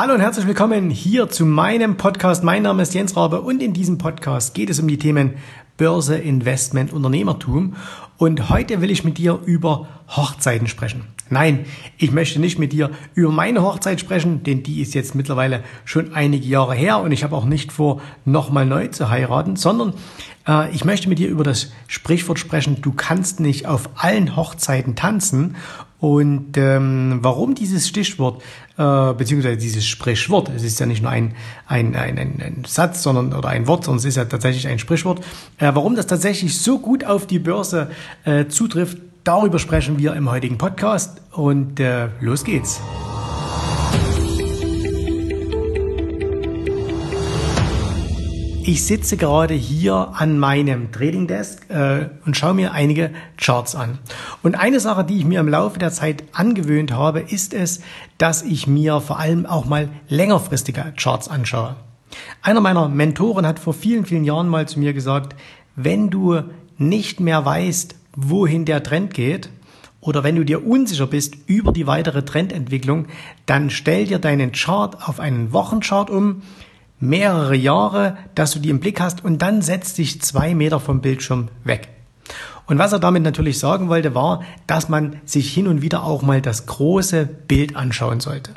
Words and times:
Hallo 0.00 0.14
und 0.14 0.20
herzlich 0.20 0.46
willkommen 0.46 0.90
hier 0.90 1.28
zu 1.28 1.44
meinem 1.44 1.96
Podcast. 1.96 2.44
Mein 2.44 2.62
Name 2.62 2.84
ist 2.84 2.94
Jens 2.94 3.16
Rabe 3.16 3.40
und 3.40 3.60
in 3.60 3.72
diesem 3.72 3.98
Podcast 3.98 4.54
geht 4.54 4.70
es 4.70 4.78
um 4.78 4.86
die 4.86 4.96
Themen 4.96 5.34
Börse, 5.76 6.16
Investment, 6.16 6.92
Unternehmertum. 6.92 7.74
Und 8.16 8.48
heute 8.48 8.80
will 8.80 8.92
ich 8.92 9.02
mit 9.02 9.18
dir 9.18 9.40
über 9.44 9.88
Hochzeiten 10.06 10.68
sprechen. 10.68 11.02
Nein, 11.30 11.66
ich 11.96 12.12
möchte 12.12 12.38
nicht 12.38 12.60
mit 12.60 12.72
dir 12.72 12.92
über 13.14 13.32
meine 13.32 13.62
Hochzeit 13.62 13.98
sprechen, 13.98 14.44
denn 14.44 14.62
die 14.62 14.82
ist 14.82 14.94
jetzt 14.94 15.16
mittlerweile 15.16 15.64
schon 15.84 16.14
einige 16.14 16.46
Jahre 16.46 16.76
her 16.76 17.00
und 17.00 17.10
ich 17.10 17.24
habe 17.24 17.34
auch 17.34 17.44
nicht 17.44 17.72
vor, 17.72 18.00
nochmal 18.24 18.66
neu 18.66 18.86
zu 18.86 19.10
heiraten, 19.10 19.56
sondern 19.56 19.94
äh, 20.46 20.72
ich 20.72 20.84
möchte 20.84 21.08
mit 21.08 21.18
dir 21.18 21.28
über 21.28 21.42
das 21.42 21.72
Sprichwort 21.88 22.38
sprechen, 22.38 22.82
du 22.82 22.92
kannst 22.92 23.40
nicht 23.40 23.66
auf 23.66 23.90
allen 23.96 24.36
Hochzeiten 24.36 24.94
tanzen. 24.94 25.56
Und 26.00 26.56
ähm, 26.56 27.18
warum 27.22 27.56
dieses 27.56 27.88
Stichwort, 27.88 28.40
äh, 28.78 29.12
beziehungsweise 29.12 29.56
dieses 29.56 29.86
Sprichwort, 29.86 30.50
es 30.54 30.62
ist 30.62 30.78
ja 30.78 30.86
nicht 30.86 31.02
nur 31.02 31.10
ein, 31.10 31.34
ein, 31.66 31.96
ein, 31.96 32.18
ein, 32.18 32.40
ein 32.40 32.64
Satz 32.66 33.02
sondern 33.02 33.32
oder 33.32 33.48
ein 33.48 33.66
Wort, 33.66 33.84
sondern 33.84 33.98
es 33.98 34.04
ist 34.04 34.16
ja 34.16 34.24
tatsächlich 34.24 34.68
ein 34.68 34.78
Sprichwort, 34.78 35.20
äh, 35.58 35.70
warum 35.74 35.96
das 35.96 36.06
tatsächlich 36.06 36.58
so 36.58 36.78
gut 36.78 37.04
auf 37.04 37.26
die 37.26 37.38
Börse 37.38 37.90
äh, 38.24 38.46
zutrifft, 38.46 38.98
darüber 39.24 39.58
sprechen 39.58 39.98
wir 39.98 40.14
im 40.14 40.30
heutigen 40.30 40.58
Podcast 40.58 41.20
und 41.32 41.80
äh, 41.80 42.08
los 42.20 42.44
geht's. 42.44 42.80
Ich 48.68 48.84
sitze 48.84 49.16
gerade 49.16 49.54
hier 49.54 50.10
an 50.12 50.38
meinem 50.38 50.92
Trading 50.92 51.26
Desk 51.26 51.64
äh, 51.70 52.10
und 52.26 52.36
schaue 52.36 52.52
mir 52.52 52.72
einige 52.72 53.12
Charts 53.38 53.74
an. 53.74 53.98
Und 54.42 54.56
eine 54.56 54.78
Sache, 54.78 55.04
die 55.04 55.16
ich 55.16 55.24
mir 55.24 55.40
im 55.40 55.48
Laufe 55.48 55.78
der 55.78 55.90
Zeit 55.90 56.24
angewöhnt 56.32 56.92
habe, 56.92 57.20
ist 57.20 57.54
es, 57.54 57.80
dass 58.18 58.42
ich 58.42 58.66
mir 58.66 59.00
vor 59.00 59.18
allem 59.18 59.46
auch 59.46 59.64
mal 59.64 59.88
längerfristige 60.10 60.92
Charts 60.98 61.28
anschaue. 61.28 61.76
Einer 62.42 62.60
meiner 62.60 62.90
Mentoren 62.90 63.46
hat 63.46 63.58
vor 63.58 63.72
vielen, 63.72 64.04
vielen 64.04 64.24
Jahren 64.24 64.50
mal 64.50 64.68
zu 64.68 64.78
mir 64.78 64.92
gesagt, 64.92 65.34
wenn 65.74 66.10
du 66.10 66.42
nicht 66.76 67.20
mehr 67.20 67.46
weißt, 67.46 67.94
wohin 68.16 68.66
der 68.66 68.82
Trend 68.82 69.14
geht, 69.14 69.48
oder 70.00 70.22
wenn 70.24 70.36
du 70.36 70.44
dir 70.44 70.66
unsicher 70.66 71.06
bist 71.06 71.36
über 71.46 71.72
die 71.72 71.86
weitere 71.86 72.22
Trendentwicklung, 72.22 73.06
dann 73.46 73.70
stell 73.70 74.06
dir 74.06 74.18
deinen 74.18 74.52
Chart 74.52 75.08
auf 75.08 75.20
einen 75.20 75.52
Wochenchart 75.52 76.08
um, 76.10 76.42
mehrere 77.00 77.56
Jahre, 77.56 78.16
dass 78.34 78.52
du 78.52 78.58
die 78.58 78.70
im 78.70 78.80
Blick 78.80 79.00
hast 79.00 79.24
und 79.24 79.40
dann 79.42 79.62
setz 79.62 79.94
dich 79.94 80.20
zwei 80.20 80.54
Meter 80.54 80.80
vom 80.80 81.00
Bildschirm 81.00 81.48
weg. 81.64 81.88
Und 82.66 82.78
was 82.78 82.92
er 82.92 82.98
damit 82.98 83.22
natürlich 83.22 83.58
sagen 83.58 83.88
wollte, 83.88 84.14
war, 84.14 84.42
dass 84.66 84.88
man 84.88 85.20
sich 85.24 85.52
hin 85.52 85.68
und 85.68 85.80
wieder 85.80 86.04
auch 86.04 86.22
mal 86.22 86.42
das 86.42 86.66
große 86.66 87.24
Bild 87.24 87.76
anschauen 87.76 88.20
sollte. 88.20 88.52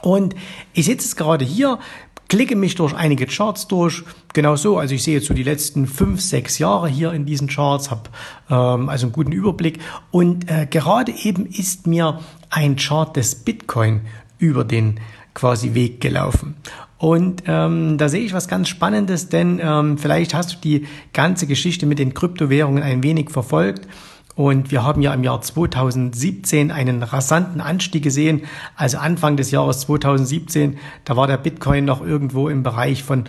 Und 0.00 0.36
ich 0.72 0.86
sitze 0.86 1.06
jetzt 1.06 1.16
gerade 1.16 1.44
hier, 1.44 1.80
klicke 2.28 2.54
mich 2.54 2.76
durch 2.76 2.94
einige 2.94 3.26
Charts 3.26 3.66
durch, 3.66 4.04
genau 4.32 4.54
so. 4.54 4.78
Also 4.78 4.94
ich 4.94 5.02
sehe 5.02 5.14
jetzt 5.16 5.26
so 5.26 5.34
die 5.34 5.42
letzten 5.42 5.86
fünf, 5.86 6.20
sechs 6.20 6.58
Jahre 6.58 6.88
hier 6.88 7.12
in 7.12 7.26
diesen 7.26 7.48
Charts, 7.48 7.90
habe 7.90 8.02
ähm, 8.50 8.88
also 8.88 9.06
einen 9.06 9.12
guten 9.12 9.32
Überblick. 9.32 9.80
Und 10.12 10.48
äh, 10.48 10.66
gerade 10.70 11.12
eben 11.12 11.46
ist 11.46 11.88
mir 11.88 12.20
ein 12.50 12.76
Chart 12.76 13.16
des 13.16 13.34
Bitcoin 13.34 14.02
über 14.38 14.64
den 14.64 15.00
quasi 15.34 15.74
Weg 15.74 16.00
gelaufen. 16.00 16.54
Und 16.98 17.44
ähm, 17.46 17.96
da 17.96 18.08
sehe 18.08 18.22
ich 18.22 18.32
was 18.32 18.48
ganz 18.48 18.68
Spannendes, 18.68 19.28
denn 19.28 19.60
ähm, 19.62 19.98
vielleicht 19.98 20.34
hast 20.34 20.54
du 20.54 20.56
die 20.58 20.86
ganze 21.12 21.46
Geschichte 21.46 21.86
mit 21.86 22.00
den 22.00 22.12
Kryptowährungen 22.12 22.82
ein 22.82 23.04
wenig 23.04 23.30
verfolgt. 23.30 23.86
Und 24.34 24.70
wir 24.70 24.84
haben 24.84 25.02
ja 25.02 25.12
im 25.14 25.24
Jahr 25.24 25.40
2017 25.40 26.70
einen 26.70 27.02
rasanten 27.02 27.60
Anstieg 27.60 28.04
gesehen. 28.04 28.42
Also 28.76 28.98
Anfang 28.98 29.36
des 29.36 29.50
Jahres 29.50 29.80
2017, 29.80 30.78
da 31.04 31.16
war 31.16 31.26
der 31.26 31.38
Bitcoin 31.38 31.84
noch 31.84 32.04
irgendwo 32.04 32.48
im 32.48 32.62
Bereich 32.62 33.02
von 33.02 33.24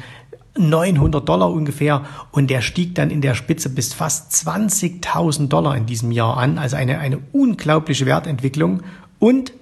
900 0.57 1.27
Dollar 1.27 1.51
ungefähr 1.51 2.03
und 2.31 2.49
der 2.49 2.61
stieg 2.61 2.95
dann 2.95 3.11
in 3.11 3.21
der 3.21 3.33
Spitze 3.33 3.69
bis 3.69 3.93
fast 3.93 4.33
20.000 4.33 5.47
Dollar 5.47 5.75
in 5.75 5.85
diesem 5.85 6.11
Jahr 6.11 6.37
an. 6.37 6.57
Also 6.57 6.75
eine, 6.75 6.99
eine 6.99 7.19
unglaubliche 7.31 8.05
Wertentwicklung 8.05 8.81
und 9.19 9.53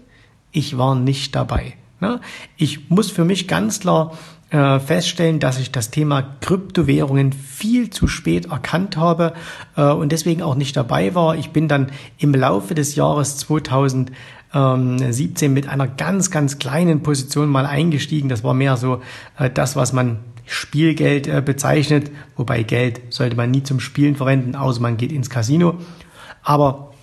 ich 0.52 0.78
war 0.78 0.96
nicht 0.96 1.36
dabei. 1.36 1.76
Ne? 2.00 2.22
Ich 2.58 2.90
muss 2.90 3.12
für 3.12 3.26
mich 3.26 3.48
ganz 3.48 3.80
klar 3.80 4.18
äh, 4.50 4.80
feststellen, 4.80 5.40
dass 5.40 5.60
ich 5.60 5.72
das 5.72 5.92
Thema 5.92 6.22
Kryptowährungen 6.42 7.34
viel 7.34 7.90
zu 7.90 8.08
spät 8.08 8.46
erkannt 8.46 8.96
habe 8.96 9.34
äh, 9.76 9.82
und 9.84 10.14
deswegen 10.14 10.42
auch 10.42 10.56
nicht 10.56 10.78
dabei 10.78 11.16
war. 11.16 11.36
Ich 11.36 11.50
bin 11.50 11.68
dann 11.68 11.92
im 12.18 12.34
Laufe 12.34 12.74
des 12.74 12.96
Jahres 12.96 13.36
2017 13.38 15.54
mit 15.54 15.68
einer 15.68 15.88
ganz, 15.88 16.32
ganz 16.32 16.60
kleinen 16.60 17.04
Position 17.04 17.50
mal 17.50 17.66
eingestiegen. 17.66 18.30
Das 18.30 18.46
war 18.46 18.54
mehr 18.54 18.78
so 18.78 19.02
äh, 19.38 19.50
das, 19.50 19.76
was 19.76 19.92
man 19.92 20.20
Spielgeld 20.46 21.44
bezeichnet, 21.44 22.10
wobei 22.38 22.64
Geld 22.64 23.02
sollte 23.10 23.36
man 23.36 23.52
nie 23.52 23.64
zum 23.64 23.82
Spielen 23.82 24.16
verwenden, 24.16 24.56
außer 24.56 24.82
man 24.82 24.96
geht 24.96 25.12
ins 25.12 25.30
Casino. 25.30 25.76
Aber 26.42 26.94
äh, 26.94 26.97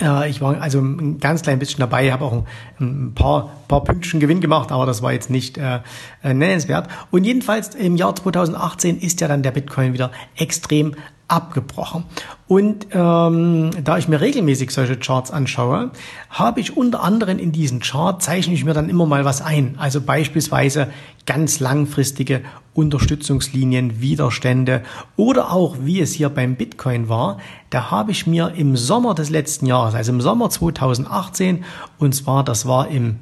ich 0.00 0.40
war 0.40 0.60
also 0.60 0.80
ein 0.80 1.20
ganz 1.20 1.42
klein 1.42 1.60
bisschen 1.60 1.78
dabei, 1.78 2.10
habe 2.10 2.24
auch 2.24 2.32
ein, 2.32 2.46
ein, 2.80 3.14
paar, 3.14 3.50
paar 3.68 3.84
Pünktchen 3.84 4.18
Gewinn 4.18 4.40
gemacht, 4.40 4.72
aber 4.72 4.86
das 4.86 5.02
war 5.02 5.12
jetzt 5.12 5.30
nicht 5.30 5.56
äh, 5.56 5.80
äh 6.22 6.34
nennenswert. 6.34 6.88
Und 7.12 7.24
jedenfalls 7.24 7.74
im 7.76 7.96
Jahr 7.96 8.16
2018 8.16 8.98
ist 8.98 9.20
ja 9.20 9.28
dann 9.28 9.44
der 9.44 9.52
Bitcoin 9.52 9.92
wieder 9.92 10.10
extrem 10.36 10.96
abgebrochen. 11.28 12.04
Und 12.46 12.88
ähm, 12.92 13.70
da 13.82 13.96
ich 13.96 14.08
mir 14.08 14.20
regelmäßig 14.20 14.70
solche 14.70 14.96
Charts 14.96 15.30
anschaue, 15.30 15.90
habe 16.30 16.60
ich 16.60 16.76
unter 16.76 17.02
anderem 17.02 17.38
in 17.38 17.52
diesen 17.52 17.80
Chart 17.80 18.22
zeichne 18.22 18.54
ich 18.54 18.64
mir 18.64 18.74
dann 18.74 18.88
immer 18.88 19.06
mal 19.06 19.24
was 19.24 19.40
ein. 19.40 19.76
Also 19.78 20.00
beispielsweise 20.00 20.88
ganz 21.26 21.60
langfristige 21.60 22.42
Unterstützungslinien, 22.74 24.00
Widerstände 24.00 24.82
oder 25.16 25.52
auch 25.52 25.76
wie 25.80 26.00
es 26.00 26.12
hier 26.12 26.28
beim 26.28 26.56
Bitcoin 26.56 27.08
war, 27.08 27.38
da 27.70 27.90
habe 27.90 28.10
ich 28.10 28.26
mir 28.26 28.52
im 28.56 28.76
Sommer 28.76 29.14
des 29.14 29.30
letzten 29.30 29.66
Jahres, 29.66 29.94
also 29.94 30.12
im 30.12 30.20
Sommer 30.20 30.50
2018, 30.50 31.64
und 31.98 32.14
zwar 32.14 32.44
das 32.44 32.66
war 32.66 32.88
im 32.88 33.18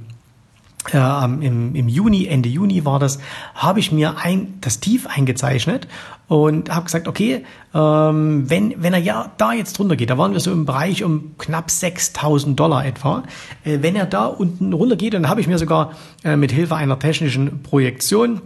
äh, 0.93 1.25
im, 1.25 1.75
im 1.75 1.89
Juni, 1.89 2.27
Ende 2.27 2.49
Juni 2.49 2.85
war 2.85 2.99
das, 2.99 3.19
habe 3.55 3.81
ich 3.81 3.93
mir 3.93 4.19
ein, 4.19 4.55
das 4.61 4.81
Tief 4.81 5.07
eingezeichnet 5.07 5.87
und 6.29 6.75
habe 6.75 6.85
gesagt, 6.85 7.09
okay, 7.09 7.45
ähm, 7.75 8.51
wenn, 8.51 8.83
wenn 8.83 8.93
er 8.93 8.99
ja 8.99 9.31
da 9.39 9.53
jetzt 9.53 9.79
drunter 9.79 9.97
geht, 9.97 10.11
da 10.11 10.19
waren 10.19 10.33
wir 10.33 10.41
so 10.41 10.51
im 10.51 10.65
Bereich 10.65 11.05
um 11.05 11.37
knapp 11.39 11.71
6000 11.71 12.59
Dollar 12.59 12.85
etwa, 12.85 13.23
äh, 13.65 13.79
wenn 13.81 13.95
er 13.95 14.07
da 14.07 14.27
unten 14.27 14.73
runter 14.73 14.97
geht, 14.97 15.15
dann 15.15 15.29
habe 15.29 15.41
ich 15.41 15.47
mir 15.47 15.59
sogar 15.59 15.93
äh, 16.25 16.37
mit 16.37 16.53
Hilfe 16.53 16.77
einer 16.77 16.99
technischen 16.99 17.63
Projektion 17.63 18.41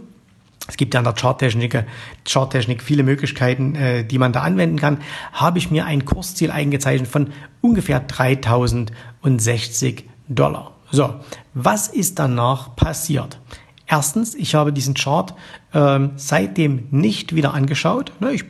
es 0.67 0.75
gibt 0.75 0.93
ja 0.93 0.99
in 0.99 1.05
der 1.05 1.13
Charttechnik, 1.13 1.85
Charttechnik 2.27 2.83
viele 2.83 3.03
Möglichkeiten, 3.03 3.75
äh, 3.75 4.03
die 4.03 4.17
man 4.17 4.33
da 4.33 4.41
anwenden 4.41 4.77
kann. 4.77 4.97
Habe 5.31 5.59
ich 5.59 5.71
mir 5.71 5.85
ein 5.85 6.03
Kursziel 6.03 6.51
eingezeichnet 6.51 7.09
von 7.09 7.29
ungefähr 7.61 8.01
3060 8.01 10.03
Dollar. 10.27 10.76
So, 10.91 11.15
was 11.53 11.87
ist 11.87 12.19
danach 12.19 12.75
passiert? 12.75 13.39
Erstens, 13.87 14.35
ich 14.35 14.55
habe 14.55 14.73
diesen 14.73 14.93
Chart 14.93 15.33
ähm, 15.73 16.11
seitdem 16.15 16.87
nicht 16.91 17.35
wieder 17.35 17.53
angeschaut. 17.53 18.11
Ne, 18.19 18.33
ich, 18.33 18.45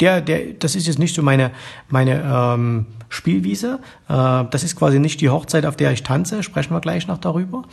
der, 0.00 0.20
der, 0.20 0.54
das 0.54 0.74
ist 0.74 0.86
jetzt 0.86 0.98
nicht 0.98 1.14
so 1.14 1.22
meine, 1.22 1.50
meine 1.88 2.22
ähm, 2.24 2.86
Spielwiese. 3.10 3.80
Äh, 4.08 4.44
das 4.50 4.64
ist 4.64 4.76
quasi 4.76 4.98
nicht 4.98 5.20
die 5.20 5.28
Hochzeit, 5.28 5.66
auf 5.66 5.76
der 5.76 5.92
ich 5.92 6.02
tanze. 6.02 6.42
Sprechen 6.42 6.72
wir 6.72 6.80
gleich 6.80 7.06
noch 7.06 7.18
darüber. 7.18 7.64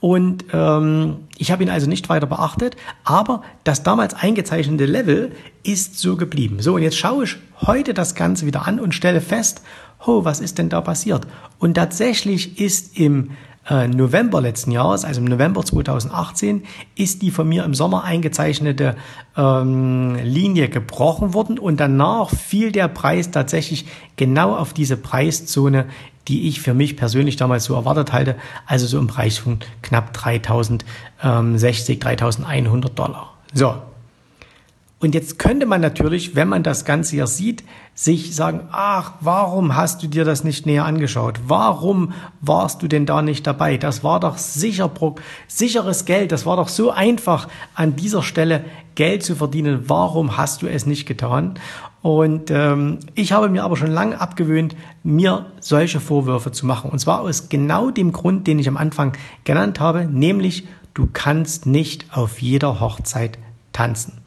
Und 0.00 0.46
ähm, 0.52 1.18
ich 1.38 1.52
habe 1.52 1.62
ihn 1.62 1.70
also 1.70 1.88
nicht 1.88 2.08
weiter 2.08 2.26
beachtet, 2.26 2.76
aber 3.04 3.42
das 3.62 3.84
damals 3.84 4.14
eingezeichnete 4.14 4.86
Level 4.86 5.32
ist 5.62 5.98
so 5.98 6.16
geblieben. 6.16 6.60
So, 6.60 6.74
und 6.74 6.82
jetzt 6.82 6.96
schaue 6.96 7.24
ich 7.24 7.36
heute 7.60 7.94
das 7.94 8.14
Ganze 8.14 8.46
wieder 8.46 8.66
an 8.66 8.80
und 8.80 8.94
stelle 8.94 9.20
fest, 9.20 9.62
oh, 10.04 10.24
was 10.24 10.40
ist 10.40 10.58
denn 10.58 10.70
da 10.70 10.80
passiert? 10.80 11.26
Und 11.58 11.74
tatsächlich 11.74 12.58
ist 12.58 12.98
im 12.98 13.32
äh, 13.68 13.88
November 13.88 14.40
letzten 14.40 14.70
Jahres, 14.70 15.04
also 15.04 15.20
im 15.20 15.26
November 15.26 15.64
2018, 15.64 16.64
ist 16.96 17.22
die 17.22 17.30
von 17.30 17.48
mir 17.48 17.64
im 17.64 17.74
Sommer 17.74 18.04
eingezeichnete 18.04 18.96
ähm, 19.36 20.16
Linie 20.22 20.68
gebrochen 20.68 21.34
worden 21.34 21.58
und 21.58 21.78
danach 21.78 22.30
fiel 22.30 22.72
der 22.72 22.88
Preis 22.88 23.30
tatsächlich 23.30 23.86
genau 24.16 24.56
auf 24.56 24.72
diese 24.72 24.96
Preiszone, 24.96 25.86
die 26.28 26.48
ich 26.48 26.60
für 26.60 26.74
mich 26.74 26.96
persönlich 26.96 27.36
damals 27.36 27.64
so 27.64 27.74
erwartet 27.74 28.12
halte, 28.12 28.36
also 28.66 28.86
so 28.86 28.98
im 28.98 29.08
Bereich 29.08 29.40
von 29.40 29.58
knapp 29.82 30.12
3060, 30.12 31.98
3100 31.98 32.98
Dollar. 32.98 33.34
So, 33.52 33.74
und 35.00 35.14
jetzt 35.14 35.38
könnte 35.38 35.64
man 35.64 35.80
natürlich, 35.80 36.36
wenn 36.36 36.48
man 36.48 36.62
das 36.62 36.84
Ganze 36.84 37.16
hier 37.16 37.26
sieht, 37.26 37.64
sich 37.94 38.36
sagen, 38.36 38.68
ach, 38.70 39.12
warum 39.20 39.74
hast 39.74 40.02
du 40.02 40.06
dir 40.06 40.26
das 40.26 40.44
nicht 40.44 40.66
näher 40.66 40.84
angeschaut? 40.84 41.40
Warum 41.46 42.12
warst 42.42 42.82
du 42.82 42.86
denn 42.86 43.06
da 43.06 43.22
nicht 43.22 43.46
dabei? 43.46 43.78
Das 43.78 44.04
war 44.04 44.20
doch 44.20 44.36
sicher, 44.36 44.90
sicheres 45.48 46.04
Geld. 46.04 46.32
Das 46.32 46.44
war 46.44 46.56
doch 46.56 46.68
so 46.68 46.90
einfach, 46.90 47.48
an 47.74 47.96
dieser 47.96 48.22
Stelle 48.22 48.62
Geld 48.94 49.22
zu 49.22 49.36
verdienen. 49.36 49.84
Warum 49.86 50.36
hast 50.36 50.60
du 50.60 50.66
es 50.66 50.84
nicht 50.84 51.06
getan? 51.06 51.58
Und 52.02 52.50
ähm, 52.50 52.98
ich 53.14 53.32
habe 53.32 53.48
mir 53.48 53.64
aber 53.64 53.78
schon 53.78 53.90
lange 53.90 54.20
abgewöhnt, 54.20 54.76
mir 55.02 55.46
solche 55.60 56.00
Vorwürfe 56.00 56.52
zu 56.52 56.66
machen. 56.66 56.90
Und 56.90 56.98
zwar 56.98 57.20
aus 57.20 57.48
genau 57.48 57.90
dem 57.90 58.12
Grund, 58.12 58.46
den 58.46 58.58
ich 58.58 58.68
am 58.68 58.76
Anfang 58.76 59.14
genannt 59.44 59.80
habe, 59.80 60.04
nämlich 60.04 60.66
du 60.92 61.08
kannst 61.10 61.64
nicht 61.64 62.04
auf 62.14 62.42
jeder 62.42 62.80
Hochzeit 62.80 63.38
tanzen. 63.72 64.20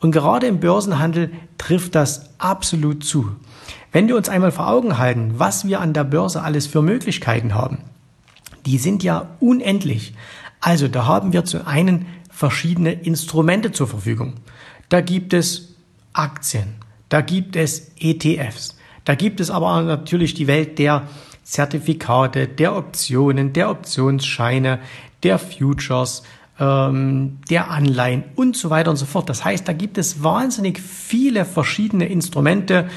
Und 0.00 0.12
gerade 0.12 0.46
im 0.46 0.60
Börsenhandel 0.60 1.30
trifft 1.58 1.94
das 1.94 2.30
absolut 2.38 3.04
zu. 3.04 3.36
Wenn 3.92 4.08
wir 4.08 4.16
uns 4.16 4.28
einmal 4.28 4.52
vor 4.52 4.68
Augen 4.68 4.98
halten, 4.98 5.34
was 5.36 5.66
wir 5.66 5.80
an 5.80 5.92
der 5.92 6.04
Börse 6.04 6.42
alles 6.42 6.66
für 6.66 6.82
Möglichkeiten 6.82 7.54
haben, 7.54 7.78
die 8.66 8.78
sind 8.78 9.02
ja 9.02 9.28
unendlich. 9.40 10.14
Also 10.60 10.88
da 10.88 11.06
haben 11.06 11.32
wir 11.32 11.44
zu 11.44 11.66
einen 11.66 12.06
verschiedene 12.30 12.92
Instrumente 12.92 13.72
zur 13.72 13.88
Verfügung. 13.88 14.34
Da 14.88 15.00
gibt 15.00 15.32
es 15.34 15.74
Aktien, 16.12 16.76
da 17.08 17.20
gibt 17.20 17.56
es 17.56 17.92
ETFs, 17.98 18.76
da 19.04 19.14
gibt 19.14 19.40
es 19.40 19.50
aber 19.50 19.82
natürlich 19.82 20.34
die 20.34 20.46
Welt 20.46 20.78
der 20.78 21.06
Zertifikate, 21.44 22.48
der 22.48 22.76
Optionen, 22.76 23.52
der 23.52 23.70
Optionsscheine, 23.70 24.78
der 25.22 25.38
Futures, 25.38 26.22
ähm, 26.60 27.38
der 27.48 27.70
Anleihen 27.70 28.24
und 28.36 28.56
so 28.56 28.70
weiter 28.70 28.90
und 28.90 28.96
so 28.96 29.06
fort. 29.06 29.28
Das 29.28 29.44
heißt, 29.44 29.66
da 29.66 29.72
gibt 29.72 29.98
es 29.98 30.22
wahnsinnig 30.22 30.78
viele 30.78 31.44
verschiedene 31.44 32.06
Instrumente, 32.06 32.88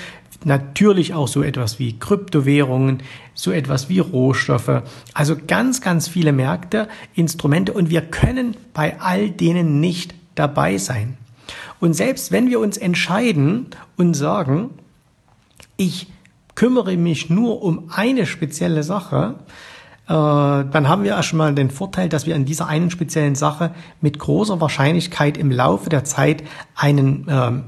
natürlich 0.45 1.13
auch 1.13 1.29
so 1.29 1.41
etwas 1.41 1.79
wie 1.79 1.97
Kryptowährungen, 1.97 3.01
so 3.33 3.51
etwas 3.51 3.87
wie 3.87 3.99
Rohstoffe, 3.99 4.83
also 5.13 5.37
ganz, 5.47 5.79
ganz 5.79 6.09
viele 6.09 6.33
Märkte, 6.33 6.89
Instrumente 7.15 7.73
und 7.73 7.89
wir 7.89 8.01
können 8.01 8.57
bei 8.73 8.99
all 8.99 9.29
denen 9.29 9.79
nicht 9.79 10.13
dabei 10.35 10.77
sein. 10.77 11.17
Und 11.79 11.93
selbst 11.93 12.31
wenn 12.31 12.49
wir 12.49 12.59
uns 12.59 12.77
entscheiden 12.77 13.67
und 13.95 14.13
sagen, 14.15 14.71
ich 15.77 16.07
kümmere 16.55 16.97
mich 16.97 17.29
nur 17.29 17.61
um 17.61 17.89
eine 17.93 18.25
spezielle 18.25 18.83
Sache, 18.83 19.35
dann 20.05 20.89
haben 20.89 21.03
wir 21.03 21.11
erstmal 21.11 21.55
den 21.55 21.69
Vorteil, 21.69 22.09
dass 22.09 22.25
wir 22.25 22.35
in 22.35 22.43
dieser 22.45 22.67
einen 22.67 22.91
speziellen 22.91 23.35
Sache 23.35 23.71
mit 24.01 24.19
großer 24.19 24.59
Wahrscheinlichkeit 24.59 25.37
im 25.37 25.49
Laufe 25.49 25.89
der 25.89 26.03
Zeit 26.03 26.43
einen 26.75 27.25
ähm, 27.29 27.63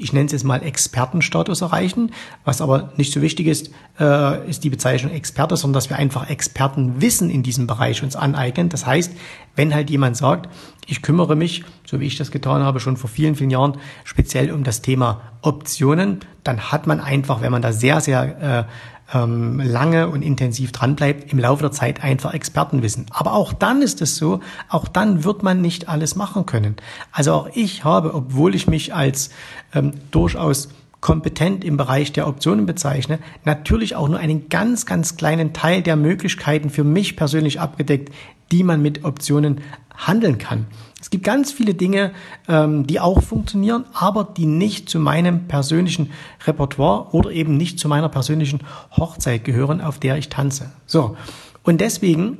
ich 0.00 0.12
nenne 0.12 0.26
es 0.26 0.32
jetzt 0.32 0.44
mal 0.44 0.62
Expertenstatus 0.62 1.60
erreichen. 1.60 2.12
Was 2.44 2.60
aber 2.60 2.92
nicht 2.96 3.12
so 3.12 3.20
wichtig 3.20 3.48
ist, 3.48 3.70
äh, 3.98 4.48
ist 4.48 4.62
die 4.62 4.70
Bezeichnung 4.70 5.12
Experte, 5.12 5.56
sondern 5.56 5.74
dass 5.74 5.90
wir 5.90 5.96
einfach 5.96 6.30
Expertenwissen 6.30 7.30
in 7.30 7.42
diesem 7.42 7.66
Bereich 7.66 8.02
uns 8.02 8.14
aneignen. 8.14 8.68
Das 8.68 8.86
heißt, 8.86 9.12
wenn 9.56 9.74
halt 9.74 9.90
jemand 9.90 10.16
sagt, 10.16 10.48
ich 10.86 11.02
kümmere 11.02 11.34
mich, 11.34 11.64
so 11.84 11.98
wie 11.98 12.06
ich 12.06 12.16
das 12.16 12.30
getan 12.30 12.62
habe, 12.62 12.78
schon 12.78 12.96
vor 12.96 13.10
vielen, 13.10 13.34
vielen 13.34 13.50
Jahren, 13.50 13.78
speziell 14.04 14.52
um 14.52 14.62
das 14.62 14.82
Thema 14.82 15.20
Optionen, 15.42 16.20
dann 16.44 16.70
hat 16.70 16.86
man 16.86 17.00
einfach, 17.00 17.42
wenn 17.42 17.50
man 17.50 17.62
da 17.62 17.72
sehr, 17.72 18.00
sehr 18.00 18.66
äh, 18.68 18.97
ähm, 19.12 19.60
lange 19.60 20.08
und 20.08 20.22
intensiv 20.22 20.72
dranbleibt, 20.72 21.32
im 21.32 21.38
Laufe 21.38 21.62
der 21.62 21.72
Zeit 21.72 22.02
einfach 22.02 22.34
Expertenwissen. 22.34 23.06
Aber 23.10 23.34
auch 23.34 23.52
dann 23.52 23.82
ist 23.82 24.02
es 24.02 24.16
so, 24.16 24.40
auch 24.68 24.88
dann 24.88 25.24
wird 25.24 25.42
man 25.42 25.60
nicht 25.60 25.88
alles 25.88 26.16
machen 26.16 26.46
können. 26.46 26.76
Also 27.12 27.32
auch 27.32 27.48
ich 27.54 27.84
habe, 27.84 28.14
obwohl 28.14 28.54
ich 28.54 28.66
mich 28.66 28.94
als 28.94 29.30
ähm, 29.74 29.92
durchaus 30.10 30.68
kompetent 31.00 31.64
im 31.64 31.76
Bereich 31.76 32.12
der 32.12 32.26
Optionen 32.26 32.66
bezeichne, 32.66 33.18
natürlich 33.44 33.94
auch 33.94 34.08
nur 34.08 34.18
einen 34.18 34.48
ganz, 34.48 34.84
ganz 34.84 35.16
kleinen 35.16 35.52
Teil 35.52 35.82
der 35.82 35.96
Möglichkeiten 35.96 36.70
für 36.70 36.84
mich 36.84 37.16
persönlich 37.16 37.60
abgedeckt, 37.60 38.12
die 38.50 38.64
man 38.64 38.82
mit 38.82 39.04
Optionen 39.04 39.60
handeln 39.96 40.38
kann. 40.38 40.66
Es 41.00 41.10
gibt 41.10 41.24
ganz 41.24 41.52
viele 41.52 41.74
Dinge, 41.74 42.12
ähm, 42.48 42.86
die 42.86 42.98
auch 42.98 43.22
funktionieren, 43.22 43.84
aber 43.92 44.24
die 44.24 44.46
nicht 44.46 44.88
zu 44.88 44.98
meinem 44.98 45.46
persönlichen 45.46 46.10
Repertoire 46.44 47.14
oder 47.14 47.30
eben 47.30 47.56
nicht 47.56 47.78
zu 47.78 47.88
meiner 47.88 48.08
persönlichen 48.08 48.60
Hochzeit 48.96 49.44
gehören, 49.44 49.80
auf 49.80 49.98
der 49.98 50.18
ich 50.18 50.28
tanze. 50.28 50.72
So. 50.86 51.16
Und 51.62 51.80
deswegen 51.80 52.38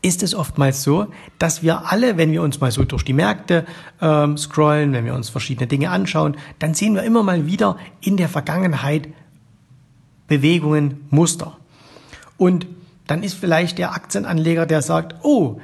ist 0.00 0.22
es 0.22 0.34
oftmals 0.34 0.82
so, 0.82 1.08
dass 1.38 1.62
wir 1.62 1.90
alle, 1.90 2.16
wenn 2.16 2.32
wir 2.32 2.42
uns 2.42 2.60
mal 2.60 2.70
so 2.70 2.84
durch 2.84 3.04
die 3.04 3.12
Märkte 3.12 3.66
ähm, 4.00 4.38
scrollen, 4.38 4.92
wenn 4.92 5.04
wir 5.04 5.14
uns 5.14 5.28
verschiedene 5.28 5.66
Dinge 5.66 5.90
anschauen, 5.90 6.36
dann 6.58 6.74
sehen 6.74 6.94
wir 6.94 7.02
immer 7.02 7.22
mal 7.22 7.46
wieder 7.46 7.76
in 8.00 8.16
der 8.16 8.28
Vergangenheit 8.28 9.08
Bewegungen, 10.26 11.06
Muster. 11.10 11.56
Und 12.36 12.66
dann 13.06 13.22
ist 13.22 13.34
vielleicht 13.34 13.78
der 13.78 13.92
Aktienanleger, 13.92 14.66
der 14.66 14.82
sagt, 14.82 15.16
oh, 15.22 15.58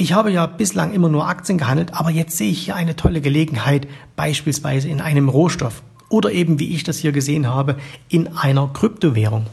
ich 0.00 0.14
habe 0.14 0.32
ja 0.32 0.46
bislang 0.46 0.94
immer 0.94 1.10
nur 1.10 1.28
Aktien 1.28 1.58
gehandelt, 1.58 1.92
aber 1.92 2.08
jetzt 2.08 2.36
sehe 2.36 2.50
ich 2.50 2.64
hier 2.64 2.74
eine 2.74 2.96
tolle 2.96 3.20
Gelegenheit, 3.20 3.86
beispielsweise 4.16 4.88
in 4.88 5.02
einem 5.02 5.28
Rohstoff 5.28 5.82
oder 6.08 6.32
eben, 6.32 6.58
wie 6.58 6.74
ich 6.74 6.84
das 6.84 6.98
hier 6.98 7.12
gesehen 7.12 7.46
habe, 7.46 7.76
in 8.08 8.28
einer 8.28 8.68
Kryptowährung. 8.72 9.44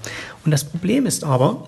Und 0.45 0.51
das 0.51 0.63
Problem 0.63 1.05
ist 1.05 1.25
aber, 1.25 1.67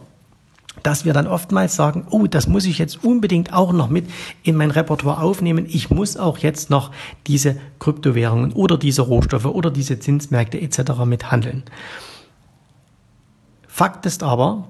dass 0.82 1.04
wir 1.04 1.12
dann 1.12 1.28
oftmals 1.28 1.76
sagen, 1.76 2.08
oh, 2.10 2.26
das 2.26 2.48
muss 2.48 2.64
ich 2.64 2.78
jetzt 2.78 3.04
unbedingt 3.04 3.52
auch 3.52 3.74
noch 3.74 3.90
mit 3.90 4.10
in 4.44 4.56
mein 4.56 4.72
Repertoire 4.72 5.22
aufnehmen. 5.22 5.66
Ich 5.68 5.90
muss 5.90 6.16
auch 6.16 6.38
jetzt 6.38 6.70
noch 6.70 6.92
diese 7.28 7.58
Kryptowährungen 7.80 8.54
oder 8.54 8.78
diese 8.78 9.02
Rohstoffe 9.02 9.46
oder 9.46 9.72
diese 9.72 10.00
Zinsmärkte 10.00 10.62
etc. 10.62 11.04
mithandeln. 11.06 11.64
Fakt 13.68 14.06
ist 14.06 14.24
aber, 14.24 14.70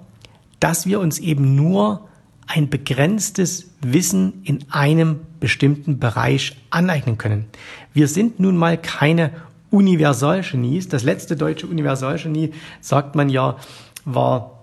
dass 0.59 0.87
wir 0.87 0.99
uns 0.99 1.19
eben 1.19 1.55
nur 1.55 2.08
ein 2.49 2.67
begrenztes 2.67 3.69
Wissen 3.81 4.41
in 4.43 4.65
einem 4.71 5.19
bestimmten 5.39 5.99
Bereich 5.99 6.57
aneignen 6.71 7.19
können. 7.19 7.45
Wir 7.93 8.07
sind 8.07 8.39
nun 8.39 8.57
mal 8.57 8.75
keine 8.75 9.31
Universalgenies. 9.69 10.87
Das 10.87 11.03
letzte 11.03 11.35
deutsche 11.35 11.67
Universalgenie, 11.67 12.51
sagt 12.81 13.13
man 13.13 13.29
ja, 13.29 13.57
war 14.03 14.58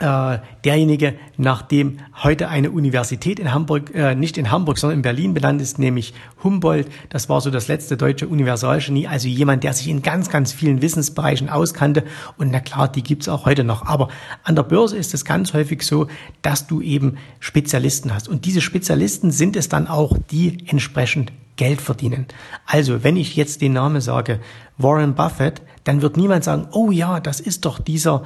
äh, 0.00 0.38
derjenige, 0.64 1.14
nach 1.36 1.62
dem 1.62 1.98
heute 2.22 2.48
eine 2.48 2.70
Universität 2.70 3.38
in 3.38 3.52
Hamburg, 3.52 3.94
äh, 3.94 4.14
nicht 4.14 4.38
in 4.38 4.50
Hamburg, 4.50 4.78
sondern 4.78 4.98
in 4.98 5.02
Berlin 5.02 5.34
benannt 5.34 5.60
ist, 5.60 5.78
nämlich 5.78 6.14
Humboldt. 6.42 6.88
Das 7.10 7.28
war 7.28 7.40
so 7.40 7.50
das 7.50 7.68
letzte 7.68 7.96
deutsche 7.96 8.26
Universalgenie, 8.26 9.06
also 9.06 9.28
jemand, 9.28 9.62
der 9.62 9.74
sich 9.74 9.88
in 9.88 10.02
ganz, 10.02 10.30
ganz 10.30 10.52
vielen 10.52 10.82
Wissensbereichen 10.82 11.48
auskannte. 11.48 12.04
Und 12.38 12.50
na 12.50 12.60
klar, 12.60 12.88
die 12.88 13.02
gibt's 13.02 13.28
auch 13.28 13.44
heute 13.44 13.62
noch. 13.62 13.86
Aber 13.86 14.08
an 14.42 14.56
der 14.56 14.62
Börse 14.62 14.96
ist 14.96 15.14
es 15.14 15.24
ganz 15.24 15.52
häufig 15.52 15.82
so, 15.82 16.06
dass 16.42 16.66
du 16.66 16.80
eben 16.80 17.18
Spezialisten 17.38 18.14
hast. 18.14 18.28
Und 18.28 18.46
diese 18.46 18.60
Spezialisten 18.60 19.30
sind 19.30 19.54
es 19.54 19.68
dann 19.68 19.86
auch, 19.86 20.16
die 20.30 20.64
entsprechend 20.66 21.32
Geld 21.60 21.82
verdienen. 21.82 22.24
Also, 22.64 23.04
wenn 23.04 23.18
ich 23.18 23.36
jetzt 23.36 23.60
den 23.60 23.74
Namen 23.74 24.00
sage, 24.00 24.40
Warren 24.78 25.14
Buffett, 25.14 25.60
dann 25.84 26.00
wird 26.00 26.16
niemand 26.16 26.42
sagen, 26.42 26.68
oh 26.72 26.90
ja, 26.90 27.20
das 27.20 27.38
ist 27.38 27.66
doch 27.66 27.78
dieser, 27.78 28.22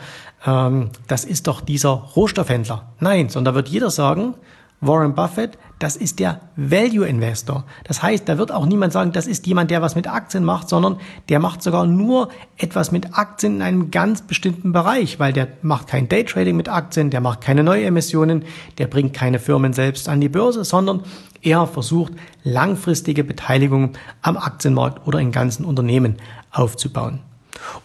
ähm, 0.46 0.90
das 1.08 1.25
ist 1.25 1.48
doch 1.48 1.60
dieser 1.60 1.90
Rohstoffhändler. 1.90 2.92
Nein, 3.00 3.31
sondern 3.31 3.56
wird 3.56 3.69
jeder 3.69 3.90
sagen, 3.90 4.34
Warren 4.81 5.16
Buffett, 5.16 5.58
das 5.81 5.96
ist 5.96 6.20
der 6.20 6.42
Value 6.54 7.08
Investor. 7.08 7.64
Das 7.82 8.05
heißt, 8.05 8.29
da 8.29 8.38
wird 8.38 8.53
auch 8.53 8.67
niemand 8.67 8.93
sagen, 8.93 9.10
das 9.10 9.26
ist 9.26 9.48
jemand, 9.48 9.72
der 9.72 9.82
was 9.82 9.96
mit 9.96 10.06
Aktien 10.06 10.44
macht, 10.44 10.69
sondern 10.69 11.00
der 11.29 11.41
macht 11.41 11.60
sogar 11.60 11.86
nur 11.86 12.29
etwas 12.56 12.93
mit 12.93 13.19
Aktien 13.19 13.56
in 13.56 13.62
einem 13.62 13.91
ganz 13.91 14.22
bestimmten 14.22 14.72
Bereich, 14.72 15.19
weil 15.19 15.32
der 15.32 15.48
macht 15.62 15.88
kein 15.88 16.08
Daytrading 16.08 16.56
mit 16.56 16.69
Aktien, 16.69 17.10
der 17.10 17.20
macht 17.20 17.41
keine 17.41 17.64
Neuemissionen, 17.64 18.44
der 18.79 18.86
bringt 18.86 19.12
keine 19.12 19.41
Firmen 19.41 19.72
selbst 19.72 20.08
an 20.08 20.20
die 20.20 20.29
Börse, 20.29 20.62
sondern 20.64 21.03
er 21.44 21.67
versucht 21.67 22.13
langfristige 22.43 23.24
Beteiligung 23.24 23.93
am 24.22 24.36
Aktienmarkt 24.36 25.06
oder 25.06 25.20
in 25.20 25.32
ganzen 25.32 25.65
Unternehmen 25.65 26.17
aufzubauen. 26.51 27.20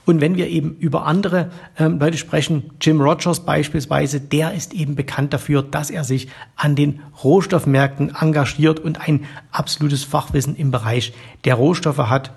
Und 0.05 0.19
wenn 0.21 0.35
wir 0.35 0.47
eben 0.47 0.75
über 0.79 1.05
andere 1.05 1.51
ähm, 1.77 1.99
Leute 1.99 2.17
sprechen, 2.17 2.71
Jim 2.81 3.01
Rogers 3.01 3.41
beispielsweise, 3.41 4.19
der 4.19 4.53
ist 4.53 4.73
eben 4.73 4.95
bekannt 4.95 5.33
dafür, 5.33 5.61
dass 5.61 5.91
er 5.91 6.03
sich 6.03 6.29
an 6.55 6.75
den 6.75 7.01
Rohstoffmärkten 7.23 8.15
engagiert 8.19 8.79
und 8.79 9.07
ein 9.07 9.25
absolutes 9.51 10.03
Fachwissen 10.03 10.55
im 10.55 10.71
Bereich 10.71 11.13
der 11.45 11.55
Rohstoffe 11.55 11.97
hat. 11.97 12.31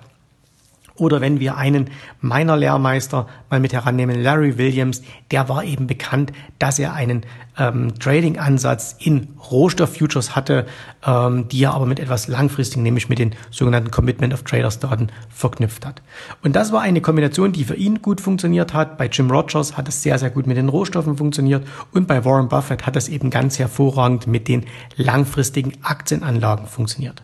Oder 0.95 1.21
wenn 1.21 1.39
wir 1.39 1.57
einen 1.57 1.89
meiner 2.21 2.55
Lehrmeister 2.55 3.27
mal 3.49 3.59
mit 3.59 3.73
herannehmen, 3.73 4.21
Larry 4.21 4.57
Williams, 4.57 5.01
der 5.31 5.49
war 5.49 5.63
eben 5.63 5.87
bekannt, 5.87 6.31
dass 6.59 6.77
er 6.77 6.93
einen 6.93 7.25
ähm, 7.57 7.97
Trading-Ansatz 7.99 8.95
in 8.99 9.29
Rohstofffutures 9.51 10.35
hatte, 10.35 10.67
ähm, 11.05 11.47
die 11.47 11.63
er 11.63 11.73
aber 11.73 11.87
mit 11.87 11.99
etwas 11.99 12.27
langfristigen, 12.27 12.83
nämlich 12.83 13.09
mit 13.09 13.17
den 13.17 13.33
sogenannten 13.49 13.89
Commitment 13.89 14.33
of 14.33 14.43
Traders 14.43 14.79
Daten 14.79 15.07
verknüpft 15.29 15.85
hat. 15.85 16.01
Und 16.43 16.55
das 16.55 16.71
war 16.71 16.81
eine 16.81 17.01
Kombination, 17.01 17.53
die 17.53 17.63
für 17.63 17.75
ihn 17.75 18.01
gut 18.01 18.21
funktioniert 18.21 18.73
hat. 18.73 18.97
Bei 18.97 19.07
Jim 19.07 19.31
Rogers 19.31 19.75
hat 19.75 19.87
es 19.87 20.03
sehr, 20.03 20.19
sehr 20.19 20.29
gut 20.29 20.45
mit 20.45 20.57
den 20.57 20.69
Rohstoffen 20.69 21.17
funktioniert 21.17 21.65
und 21.91 22.07
bei 22.07 22.23
Warren 22.23 22.49
Buffett 22.49 22.85
hat 22.85 22.95
es 22.95 23.09
eben 23.09 23.29
ganz 23.31 23.57
hervorragend 23.57 24.27
mit 24.27 24.47
den 24.47 24.65
langfristigen 24.95 25.73
Aktienanlagen 25.83 26.67
funktioniert. 26.67 27.23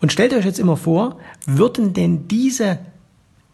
Und 0.00 0.12
stellt 0.12 0.32
euch 0.32 0.44
jetzt 0.44 0.58
immer 0.58 0.76
vor, 0.76 1.16
würden 1.46 1.92
denn 1.92 2.26
diese 2.28 2.78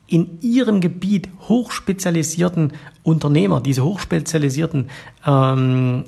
in 0.07 0.41
ihrem 0.41 0.81
Gebiet 0.81 1.29
hochspezialisierten 1.49 2.73
Unternehmer, 3.03 3.61
diese 3.61 3.85
hochspezialisierten 3.85 4.89
ähm, 5.27 6.05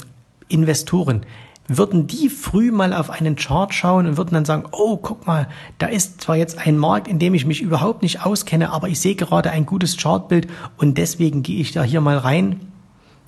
Investoren, 0.48 1.22
würden 1.66 2.06
die 2.06 2.30
früh 2.30 2.70
mal 2.70 2.94
auf 2.94 3.10
einen 3.10 3.36
Chart 3.36 3.74
schauen 3.74 4.06
und 4.06 4.16
würden 4.16 4.34
dann 4.34 4.44
sagen, 4.46 4.64
oh, 4.72 4.96
guck 4.96 5.26
mal, 5.26 5.48
da 5.76 5.86
ist 5.86 6.22
zwar 6.22 6.36
jetzt 6.36 6.66
ein 6.66 6.78
Markt, 6.78 7.08
in 7.08 7.18
dem 7.18 7.34
ich 7.34 7.44
mich 7.44 7.60
überhaupt 7.60 8.02
nicht 8.02 8.24
auskenne, 8.24 8.70
aber 8.72 8.88
ich 8.88 9.00
sehe 9.00 9.16
gerade 9.16 9.50
ein 9.50 9.66
gutes 9.66 9.96
Chartbild 9.98 10.48
und 10.78 10.96
deswegen 10.96 11.42
gehe 11.42 11.60
ich 11.60 11.72
da 11.72 11.82
hier 11.82 12.00
mal 12.00 12.16
rein. 12.16 12.60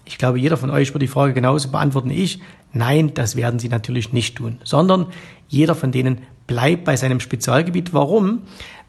Ich 0.04 0.18
glaube, 0.18 0.38
jeder 0.38 0.56
von 0.56 0.70
euch 0.70 0.92
wird 0.92 1.02
die 1.02 1.08
Frage 1.08 1.34
genauso 1.34 1.70
beantworten 1.70 2.10
wie 2.10 2.22
ich. 2.22 2.40
Nein, 2.72 3.14
das 3.14 3.36
werden 3.36 3.58
sie 3.58 3.68
natürlich 3.68 4.12
nicht 4.12 4.36
tun, 4.36 4.58
sondern 4.64 5.06
jeder 5.48 5.74
von 5.74 5.92
denen 5.92 6.18
bleibt 6.46 6.84
bei 6.84 6.96
seinem 6.96 7.20
Spezialgebiet. 7.20 7.92
Warum? 7.92 8.42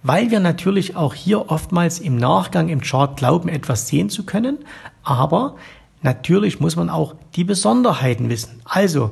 Weil 0.03 0.31
wir 0.31 0.39
natürlich 0.39 0.95
auch 0.95 1.13
hier 1.13 1.51
oftmals 1.51 1.99
im 1.99 2.15
Nachgang 2.15 2.69
im 2.69 2.81
Chart 2.81 3.17
glauben, 3.17 3.49
etwas 3.49 3.87
sehen 3.87 4.09
zu 4.09 4.25
können, 4.25 4.59
aber 5.03 5.55
natürlich 6.01 6.59
muss 6.59 6.75
man 6.75 6.89
auch 6.89 7.15
die 7.35 7.43
Besonderheiten 7.43 8.29
wissen. 8.29 8.61
Also 8.65 9.11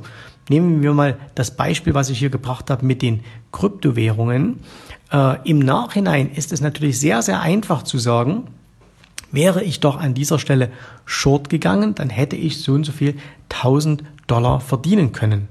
nehmen 0.49 0.81
wir 0.81 0.93
mal 0.93 1.17
das 1.35 1.55
Beispiel, 1.55 1.93
was 1.93 2.09
ich 2.09 2.17
hier 2.19 2.31
gebracht 2.31 2.69
habe 2.69 2.85
mit 2.85 3.01
den 3.01 3.21
Kryptowährungen. 3.51 4.61
Äh, 5.11 5.37
Im 5.47 5.59
Nachhinein 5.59 6.31
ist 6.31 6.51
es 6.51 6.61
natürlich 6.61 6.99
sehr, 6.99 7.21
sehr 7.21 7.41
einfach 7.41 7.83
zu 7.83 7.97
sagen, 7.99 8.47
wäre 9.31 9.63
ich 9.63 9.79
doch 9.79 9.97
an 9.97 10.13
dieser 10.13 10.39
Stelle 10.39 10.71
short 11.05 11.49
gegangen, 11.49 11.95
dann 11.95 12.09
hätte 12.09 12.35
ich 12.35 12.61
so 12.61 12.73
und 12.73 12.85
so 12.85 12.91
viel 12.91 13.15
1000 13.49 14.03
Dollar 14.27 14.59
verdienen 14.59 15.11
können. 15.11 15.47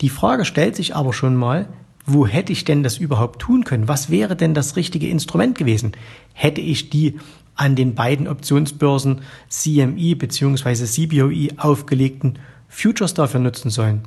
Die 0.00 0.08
Frage 0.08 0.44
stellt 0.44 0.76
sich 0.76 0.96
aber 0.96 1.12
schon 1.12 1.36
mal, 1.36 1.68
wo 2.06 2.26
hätte 2.26 2.52
ich 2.52 2.64
denn 2.64 2.82
das 2.82 2.98
überhaupt 2.98 3.40
tun 3.40 3.64
können? 3.64 3.88
Was 3.88 4.10
wäre 4.10 4.34
denn 4.34 4.54
das 4.54 4.76
richtige 4.76 5.08
Instrument 5.08 5.56
gewesen? 5.56 5.92
Hätte 6.32 6.60
ich 6.60 6.90
die 6.90 7.20
an 7.54 7.76
den 7.76 7.94
beiden 7.94 8.26
Optionsbörsen 8.26 9.20
CME 9.48 10.16
bzw. 10.16 10.86
CBOE 10.86 11.58
aufgelegten 11.58 12.38
Futures 12.68 13.14
dafür 13.14 13.40
nutzen 13.40 13.70
sollen? 13.70 14.02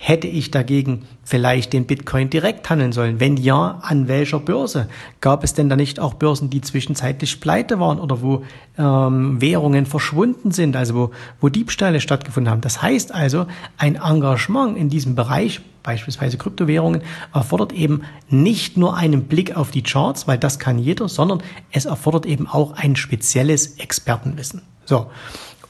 Hätte 0.00 0.28
ich 0.28 0.52
dagegen 0.52 1.06
vielleicht 1.24 1.72
den 1.72 1.84
Bitcoin 1.84 2.30
direkt 2.30 2.70
handeln 2.70 2.92
sollen? 2.92 3.18
Wenn 3.18 3.36
ja, 3.36 3.80
an 3.82 4.06
welcher 4.06 4.38
Börse? 4.38 4.88
Gab 5.20 5.42
es 5.42 5.54
denn 5.54 5.68
da 5.68 5.74
nicht 5.74 5.98
auch 5.98 6.14
Börsen, 6.14 6.50
die 6.50 6.60
zwischenzeitlich 6.60 7.40
pleite 7.40 7.80
waren 7.80 7.98
oder 7.98 8.22
wo 8.22 8.44
ähm, 8.78 9.40
Währungen 9.40 9.86
verschwunden 9.86 10.52
sind, 10.52 10.76
also 10.76 10.94
wo, 10.94 11.10
wo 11.40 11.48
Diebstähle 11.48 12.00
stattgefunden 12.00 12.48
haben? 12.48 12.60
Das 12.60 12.80
heißt 12.80 13.12
also, 13.12 13.46
ein 13.76 13.96
Engagement 13.96 14.78
in 14.78 14.88
diesem 14.88 15.16
Bereich, 15.16 15.62
beispielsweise 15.82 16.38
Kryptowährungen, 16.38 17.02
erfordert 17.34 17.72
eben 17.72 18.02
nicht 18.30 18.76
nur 18.76 18.96
einen 18.96 19.24
Blick 19.24 19.56
auf 19.56 19.72
die 19.72 19.82
Charts, 19.82 20.28
weil 20.28 20.38
das 20.38 20.60
kann 20.60 20.78
jeder, 20.78 21.08
sondern 21.08 21.42
es 21.72 21.86
erfordert 21.86 22.24
eben 22.24 22.46
auch 22.46 22.70
ein 22.74 22.94
spezielles 22.94 23.78
Expertenwissen. 23.78 24.62
So. 24.84 25.10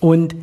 Und 0.01 0.35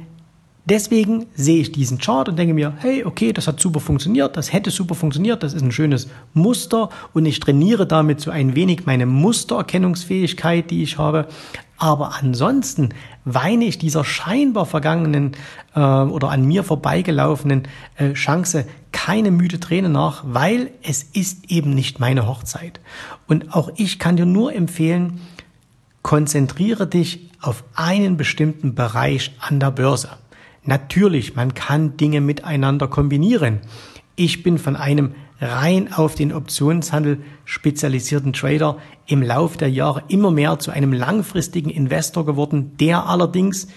Deswegen 0.67 1.27
sehe 1.35 1.61
ich 1.61 1.71
diesen 1.71 1.99
Chart 1.99 2.27
und 2.27 2.39
denke 2.39 2.55
mir, 2.55 2.73
hey, 2.79 3.05
okay, 3.05 3.31
das 3.33 3.47
hat 3.47 3.59
super 3.59 3.79
funktioniert, 3.79 4.35
das 4.35 4.51
hätte 4.51 4.71
super 4.71 4.95
funktioniert, 4.95 5.43
das 5.43 5.53
ist 5.53 5.61
ein 5.61 5.71
schönes 5.71 6.07
Muster 6.33 6.89
und 7.13 7.27
ich 7.27 7.39
trainiere 7.39 7.85
damit 7.85 8.19
so 8.19 8.31
ein 8.31 8.55
wenig 8.55 8.87
meine 8.87 9.05
Mustererkennungsfähigkeit, 9.05 10.71
die 10.71 10.81
ich 10.81 10.97
habe. 10.97 11.27
Aber 11.77 12.15
ansonsten 12.15 12.89
weine 13.25 13.65
ich 13.65 13.77
dieser 13.77 14.03
scheinbar 14.03 14.65
vergangenen 14.65 15.33
äh, 15.75 15.79
oder 15.79 16.29
an 16.29 16.45
mir 16.45 16.63
vorbeigelaufenen 16.63 17.67
äh, 17.97 18.13
Chance 18.13 18.65
keine 18.91 19.29
müde 19.29 19.59
Träne 19.59 19.89
nach, 19.89 20.23
weil 20.25 20.71
es 20.81 21.03
ist 21.03 21.51
eben 21.51 21.75
nicht 21.75 21.99
meine 21.99 22.27
Hochzeit. 22.27 22.79
Und 23.27 23.53
auch 23.53 23.69
ich 23.75 23.99
kann 23.99 24.15
dir 24.15 24.25
nur 24.25 24.55
empfehlen, 24.55 25.21
konzentriere 26.01 26.87
dich 26.87 27.29
auf 27.41 27.63
einen 27.75 28.17
bestimmten 28.17 28.73
Bereich 28.73 29.35
an 29.39 29.59
der 29.59 29.71
Börse. 29.71 30.09
Natürlich, 30.65 31.35
man 31.35 31.53
kann 31.53 31.95
Dinge 31.97 32.21
miteinander 32.21 32.87
kombinieren. 32.87 33.59
Ich 34.15 34.43
bin 34.43 34.57
von 34.57 34.75
einem 34.75 35.13
rein 35.39 35.93
auf 35.93 36.15
den 36.15 36.33
Optionshandel 36.33 37.21
spezialisierten 37.43 38.33
Trader 38.33 38.77
im 39.05 39.21
Lauf 39.21 39.57
der 39.57 39.69
Jahre 39.69 40.03
immer 40.07 40.31
mehr 40.31 40.57
zu 40.59 40.71
einem 40.71 40.93
langfristigen 40.93 41.69
Investor 41.69 42.25
geworden, 42.25 42.77
der 42.79 43.05
allerdings 43.05 43.67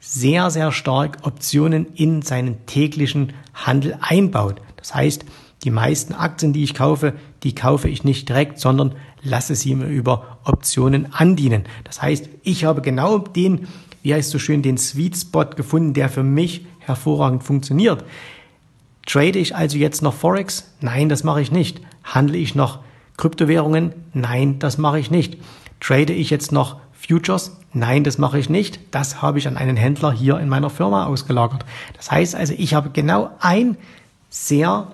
sehr, 0.00 0.50
sehr 0.50 0.72
stark 0.72 1.18
Optionen 1.22 1.86
in 1.94 2.22
seinen 2.22 2.66
täglichen 2.66 3.32
Handel 3.54 3.96
einbaut. 4.00 4.60
Das 4.76 4.94
heißt, 4.94 5.24
die 5.62 5.70
meisten 5.70 6.12
Aktien, 6.12 6.52
die 6.52 6.64
ich 6.64 6.74
kaufe, 6.74 7.14
die 7.42 7.54
kaufe 7.54 7.88
ich 7.88 8.04
nicht 8.04 8.28
direkt, 8.28 8.58
sondern 8.58 8.94
lasse 9.22 9.54
sie 9.54 9.74
mir 9.74 9.86
über 9.86 10.38
Optionen 10.44 11.12
andienen. 11.12 11.64
Das 11.84 12.02
heißt, 12.02 12.28
ich 12.42 12.64
habe 12.64 12.82
genau 12.82 13.18
den 13.18 13.66
wie 14.04 14.14
heißt 14.14 14.30
so 14.30 14.38
schön, 14.38 14.60
den 14.60 14.76
Sweet 14.76 15.16
Spot 15.16 15.46
gefunden, 15.46 15.94
der 15.94 16.10
für 16.10 16.22
mich 16.22 16.66
hervorragend 16.78 17.42
funktioniert. 17.42 18.04
Trade 19.06 19.38
ich 19.38 19.56
also 19.56 19.78
jetzt 19.78 20.02
noch 20.02 20.12
Forex? 20.12 20.70
Nein, 20.80 21.08
das 21.08 21.24
mache 21.24 21.40
ich 21.40 21.50
nicht. 21.50 21.80
Handle 22.04 22.36
ich 22.36 22.54
noch 22.54 22.80
Kryptowährungen? 23.16 23.94
Nein, 24.12 24.58
das 24.58 24.76
mache 24.76 24.98
ich 24.98 25.10
nicht. 25.10 25.38
Trade 25.80 26.12
ich 26.12 26.28
jetzt 26.28 26.52
noch 26.52 26.76
Futures? 26.92 27.56
Nein, 27.72 28.04
das 28.04 28.18
mache 28.18 28.38
ich 28.38 28.50
nicht. 28.50 28.78
Das 28.90 29.22
habe 29.22 29.38
ich 29.38 29.48
an 29.48 29.56
einen 29.56 29.76
Händler 29.76 30.12
hier 30.12 30.38
in 30.38 30.50
meiner 30.50 30.68
Firma 30.68 31.06
ausgelagert. 31.06 31.64
Das 31.96 32.10
heißt 32.10 32.34
also, 32.34 32.52
ich 32.58 32.74
habe 32.74 32.90
genau 32.90 33.30
ein 33.40 33.78
sehr 34.28 34.88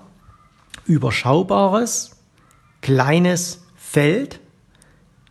überschaubares, 0.86 2.16
kleines 2.80 3.64
Feld, 3.74 4.38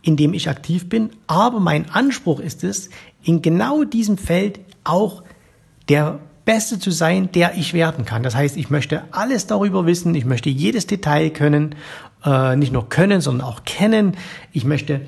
in 0.02 0.18
dem 0.18 0.34
ich 0.34 0.50
aktiv 0.50 0.90
bin. 0.90 1.10
Aber 1.26 1.60
mein 1.60 1.90
Anspruch 1.90 2.40
ist 2.40 2.62
es, 2.62 2.90
in 3.22 3.42
genau 3.42 3.84
diesem 3.84 4.18
Feld 4.18 4.60
auch 4.84 5.22
der 5.88 6.20
Beste 6.44 6.78
zu 6.78 6.90
sein, 6.90 7.30
der 7.32 7.56
ich 7.56 7.74
werden 7.74 8.04
kann. 8.04 8.22
Das 8.22 8.34
heißt, 8.34 8.56
ich 8.56 8.70
möchte 8.70 9.04
alles 9.12 9.46
darüber 9.46 9.86
wissen, 9.86 10.14
ich 10.14 10.24
möchte 10.24 10.48
jedes 10.48 10.86
Detail 10.86 11.30
können, 11.30 11.74
äh, 12.24 12.56
nicht 12.56 12.72
nur 12.72 12.88
können, 12.88 13.20
sondern 13.20 13.46
auch 13.46 13.64
kennen. 13.64 14.16
Ich 14.52 14.64
möchte 14.64 15.02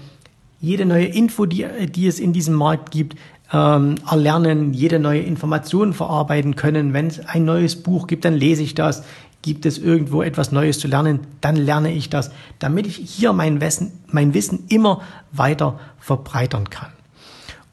jede 0.61 0.87
neue 0.87 1.07
Info, 1.07 1.47
die, 1.47 1.67
die 1.89 2.07
es 2.07 2.21
in 2.21 2.33
diesem 2.33 2.55
Markt 2.55 2.91
gibt, 2.91 3.17
ähm, 3.53 3.97
erlernen, 4.09 4.73
jede 4.73 4.99
neue 4.99 5.21
Information 5.21 5.93
verarbeiten 5.93 6.57
können. 6.57 6.93
Wenn 6.93 7.09
es 7.09 7.27
ein 7.27 7.45
neues 7.45 7.83
Buch 7.83 8.07
gibt, 8.07 8.25
dann 8.25 8.35
lese 8.35 8.63
ich 8.63 8.75
das. 8.75 9.03
Gibt 9.43 9.67
es 9.67 9.79
irgendwo 9.79 10.23
etwas 10.23 10.53
Neues 10.53 10.79
zu 10.79 10.87
lernen, 10.87 11.21
dann 11.41 11.57
lerne 11.57 11.93
ich 11.93 12.09
das, 12.09 12.31
damit 12.61 12.87
ich 12.87 12.97
hier 12.97 13.33
mein 13.33 13.61
Wissen, 13.61 13.91
mein 14.07 14.35
Wissen 14.35 14.67
immer 14.69 15.01
weiter 15.33 15.81
verbreitern 15.99 16.71
kann. 16.71 16.93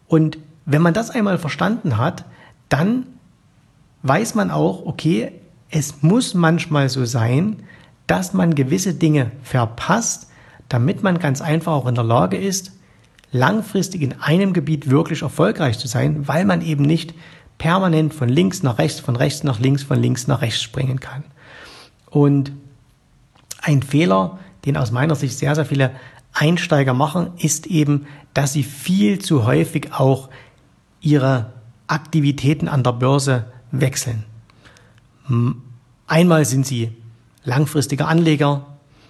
Und 0.09 0.39
wenn 0.65 0.81
man 0.81 0.93
das 0.93 1.11
einmal 1.11 1.37
verstanden 1.37 1.97
hat, 1.97 2.25
dann 2.67 3.05
weiß 4.03 4.35
man 4.35 4.51
auch, 4.51 4.85
okay, 4.85 5.31
es 5.69 6.01
muss 6.01 6.33
manchmal 6.33 6.89
so 6.89 7.05
sein, 7.05 7.57
dass 8.07 8.33
man 8.33 8.55
gewisse 8.55 8.95
Dinge 8.95 9.31
verpasst, 9.43 10.27
damit 10.67 11.03
man 11.03 11.19
ganz 11.19 11.41
einfach 11.41 11.71
auch 11.73 11.87
in 11.87 11.95
der 11.95 12.03
Lage 12.03 12.37
ist, 12.37 12.73
langfristig 13.31 14.01
in 14.01 14.19
einem 14.19 14.53
Gebiet 14.53 14.89
wirklich 14.89 15.21
erfolgreich 15.21 15.77
zu 15.77 15.87
sein, 15.87 16.27
weil 16.27 16.43
man 16.43 16.61
eben 16.61 16.83
nicht 16.83 17.13
permanent 17.59 18.13
von 18.13 18.29
links 18.29 18.63
nach 18.63 18.79
rechts, 18.79 18.99
von 18.99 19.15
rechts 19.15 19.43
nach 19.43 19.59
links, 19.59 19.83
von 19.83 20.01
links 20.01 20.25
nach 20.25 20.41
rechts 20.41 20.63
springen 20.63 20.99
kann. 20.99 21.23
Und 22.09 22.51
ein 23.61 23.83
Fehler, 23.83 24.39
den 24.65 24.75
aus 24.75 24.89
meiner 24.91 25.15
Sicht 25.15 25.37
sehr, 25.37 25.53
sehr 25.53 25.65
viele 25.65 25.91
Einsteiger 26.33 26.93
machen, 26.95 27.31
ist 27.37 27.67
eben, 27.67 28.07
dass 28.39 28.53
sie 28.53 28.63
viel 28.63 29.19
zu 29.19 29.45
häufig 29.45 29.91
auch 29.91 30.29
ihre 31.01 31.51
Aktivitäten 31.87 32.69
an 32.69 32.83
der 32.83 32.93
Börse 32.93 33.51
wechseln. 33.71 34.23
Einmal 36.07 36.45
sind 36.45 36.65
sie 36.65 36.93
langfristiger 37.43 38.07
Anleger, 38.07 38.65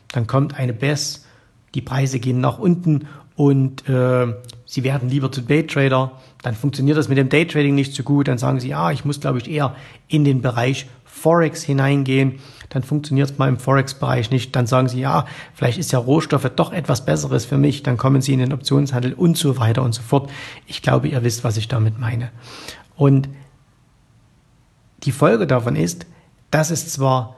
dann 0.08 0.26
kommt 0.26 0.56
eine 0.56 0.74
BES, 0.74 1.28
die 1.76 1.82
Preise 1.82 2.20
gehen 2.20 2.42
nach 2.42 2.58
unten 2.58 3.08
und 3.36 3.88
äh, 3.88 4.34
sie 4.66 4.84
werden 4.84 5.10
lieber 5.10 5.32
zu 5.32 5.42
Daytrader, 5.42 6.14
dann 6.42 6.56
funktioniert 6.56 6.98
das 6.98 7.08
mit 7.08 7.20
dem 7.20 7.30
Daytrading 7.30 7.76
nicht 7.76 7.94
so 7.94 8.02
gut, 8.02 8.30
dann 8.30 8.40
sagen 8.40 8.60
sie, 8.60 8.70
ja, 8.70 8.90
ich 8.90 9.06
muss 9.06 9.20
glaube 9.20 9.38
ich 9.38 9.48
eher 9.48 9.76
in 10.08 10.26
den 10.26 10.42
Bereich 10.42 10.88
Forex 11.10 11.64
hineingehen, 11.64 12.40
dann 12.70 12.84
funktioniert 12.84 13.32
es 13.32 13.38
mal 13.38 13.50
im 13.50 13.58
Forex-Bereich 13.58 14.30
nicht, 14.30 14.56
dann 14.56 14.68
sagen 14.68 14.88
sie, 14.88 15.02
ja, 15.02 15.26
vielleicht 15.54 15.80
ist 15.80 15.92
ja 15.92 16.00
Rohstoffe 16.00 16.50
doch 16.56 16.72
etwas 16.72 17.04
Besseres 17.04 17.46
für 17.46 17.58
mich, 17.58 17.84
dann 17.84 17.98
kommen 17.98 18.22
sie 18.22 18.34
in 18.34 18.40
den 18.40 18.54
Optionshandel 18.54 19.14
und 19.14 19.36
so 19.38 19.58
weiter 19.58 19.82
und 19.82 19.94
so 19.94 20.02
fort. 20.02 20.30
Ich 20.68 20.82
glaube, 20.82 21.08
ihr 21.08 21.24
wisst, 21.24 21.44
was 21.44 21.58
ich 21.58 21.68
damit 21.68 22.00
meine. 22.00 22.30
Und 22.96 23.28
die 25.04 25.12
Folge 25.12 25.48
davon 25.48 25.76
ist, 25.76 26.06
dass 26.52 26.70
es 26.70 26.90
zwar 26.90 27.36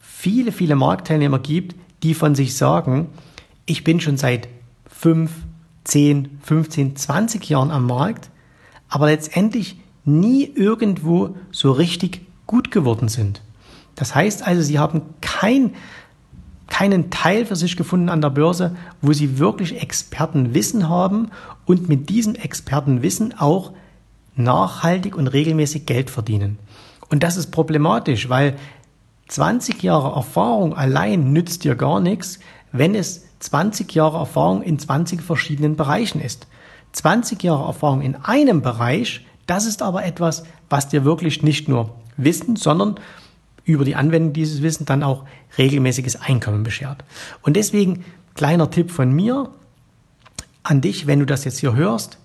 viele, 0.00 0.50
viele 0.50 0.74
Marktteilnehmer 0.74 1.38
gibt, 1.38 1.76
die 2.02 2.14
von 2.14 2.34
sich 2.34 2.56
sagen, 2.56 3.08
ich 3.66 3.84
bin 3.84 4.00
schon 4.00 4.16
seit 4.16 4.48
fünf, 4.86 5.30
zehn, 5.84 6.38
15, 6.42 6.96
20 6.96 7.48
Jahren 7.48 7.70
am 7.70 7.86
Markt, 7.86 8.30
aber 8.88 9.06
letztendlich 9.06 9.76
nie 10.04 10.44
irgendwo 10.44 11.36
so 11.52 11.70
richtig 11.70 12.22
gut 12.52 12.70
geworden 12.70 13.08
sind. 13.08 13.40
Das 13.94 14.14
heißt 14.14 14.46
also, 14.46 14.60
sie 14.60 14.78
haben 14.78 15.00
kein, 15.22 15.72
keinen 16.68 17.08
Teil 17.08 17.46
für 17.46 17.56
sich 17.56 17.78
gefunden 17.78 18.10
an 18.10 18.20
der 18.20 18.28
Börse, 18.28 18.76
wo 19.00 19.14
sie 19.14 19.38
wirklich 19.38 19.80
Expertenwissen 19.80 20.90
haben 20.90 21.30
und 21.64 21.88
mit 21.88 22.10
diesem 22.10 22.34
Expertenwissen 22.34 23.38
auch 23.38 23.72
nachhaltig 24.36 25.16
und 25.16 25.28
regelmäßig 25.28 25.86
Geld 25.86 26.10
verdienen. 26.10 26.58
Und 27.08 27.22
das 27.22 27.38
ist 27.38 27.52
problematisch, 27.52 28.28
weil 28.28 28.56
20 29.28 29.82
Jahre 29.82 30.14
Erfahrung 30.14 30.74
allein 30.74 31.32
nützt 31.32 31.64
dir 31.64 31.74
gar 31.74 32.00
nichts, 32.00 32.38
wenn 32.70 32.94
es 32.94 33.24
20 33.38 33.94
Jahre 33.94 34.18
Erfahrung 34.18 34.62
in 34.62 34.78
20 34.78 35.22
verschiedenen 35.22 35.76
Bereichen 35.76 36.20
ist. 36.20 36.48
20 36.92 37.42
Jahre 37.42 37.64
Erfahrung 37.64 38.02
in 38.02 38.14
einem 38.16 38.60
Bereich 38.60 39.24
Das 39.46 39.66
ist 39.66 39.82
aber 39.82 40.04
etwas, 40.04 40.44
was 40.70 40.88
dir 40.88 41.04
wirklich 41.04 41.42
nicht 41.42 41.68
nur 41.68 41.94
Wissen, 42.16 42.56
sondern 42.56 42.96
über 43.64 43.84
die 43.84 43.96
Anwendung 43.96 44.32
dieses 44.32 44.62
Wissens 44.62 44.86
dann 44.86 45.02
auch 45.02 45.24
regelmäßiges 45.58 46.20
Einkommen 46.20 46.62
beschert. 46.62 47.04
Und 47.42 47.56
deswegen 47.56 48.04
kleiner 48.34 48.70
Tipp 48.70 48.90
von 48.90 49.12
mir 49.12 49.50
an 50.62 50.80
dich, 50.80 51.06
wenn 51.06 51.20
du 51.20 51.26
das 51.26 51.44
jetzt 51.44 51.58
hier 51.58 51.74
hörst, 51.74 52.18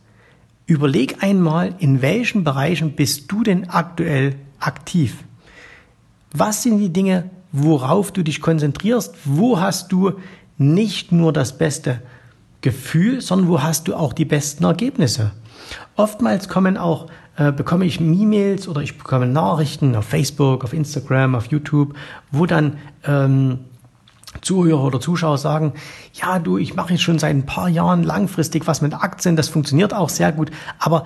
überleg 0.65 1.23
einmal, 1.23 1.75
in 1.79 2.01
welchen 2.01 2.43
Bereichen 2.43 2.95
bist 2.95 3.31
du 3.31 3.43
denn 3.43 3.69
aktuell 3.69 4.35
aktiv? 4.59 5.23
Was 6.33 6.63
sind 6.63 6.79
die 6.79 6.91
Dinge, 6.91 7.29
worauf 7.51 8.11
du 8.11 8.23
dich 8.23 8.41
konzentrierst? 8.41 9.15
Wo 9.25 9.59
hast 9.59 9.91
du 9.91 10.13
nicht 10.57 11.11
nur 11.11 11.33
das 11.33 11.57
beste 11.57 12.01
Gefühl, 12.61 13.21
sondern 13.21 13.47
wo 13.47 13.63
hast 13.63 13.87
du 13.87 13.95
auch 13.95 14.13
die 14.13 14.25
besten 14.25 14.65
Ergebnisse? 14.65 15.31
Oftmals 15.95 16.49
kommen 16.49 16.77
auch 16.77 17.07
äh, 17.37 17.51
bekomme 17.51 17.85
ich 17.85 18.01
E-Mails 18.01 18.67
oder 18.67 18.81
ich 18.81 18.97
bekomme 18.97 19.27
Nachrichten 19.27 19.95
auf 19.95 20.05
Facebook, 20.05 20.63
auf 20.63 20.73
Instagram, 20.73 21.35
auf 21.35 21.47
YouTube, 21.47 21.95
wo 22.31 22.45
dann 22.45 22.77
ähm, 23.05 23.59
Zuhörer 24.41 24.83
oder 24.83 24.99
Zuschauer 24.99 25.37
sagen, 25.37 25.73
ja 26.13 26.39
du, 26.39 26.57
ich 26.57 26.75
mache 26.75 26.93
jetzt 26.93 27.03
schon 27.03 27.19
seit 27.19 27.35
ein 27.35 27.45
paar 27.45 27.69
Jahren 27.69 28.03
langfristig 28.03 28.67
was 28.67 28.81
mit 28.81 28.93
Aktien, 28.93 29.35
das 29.35 29.49
funktioniert 29.49 29.93
auch 29.93 30.09
sehr 30.09 30.31
gut, 30.31 30.51
aber 30.79 31.05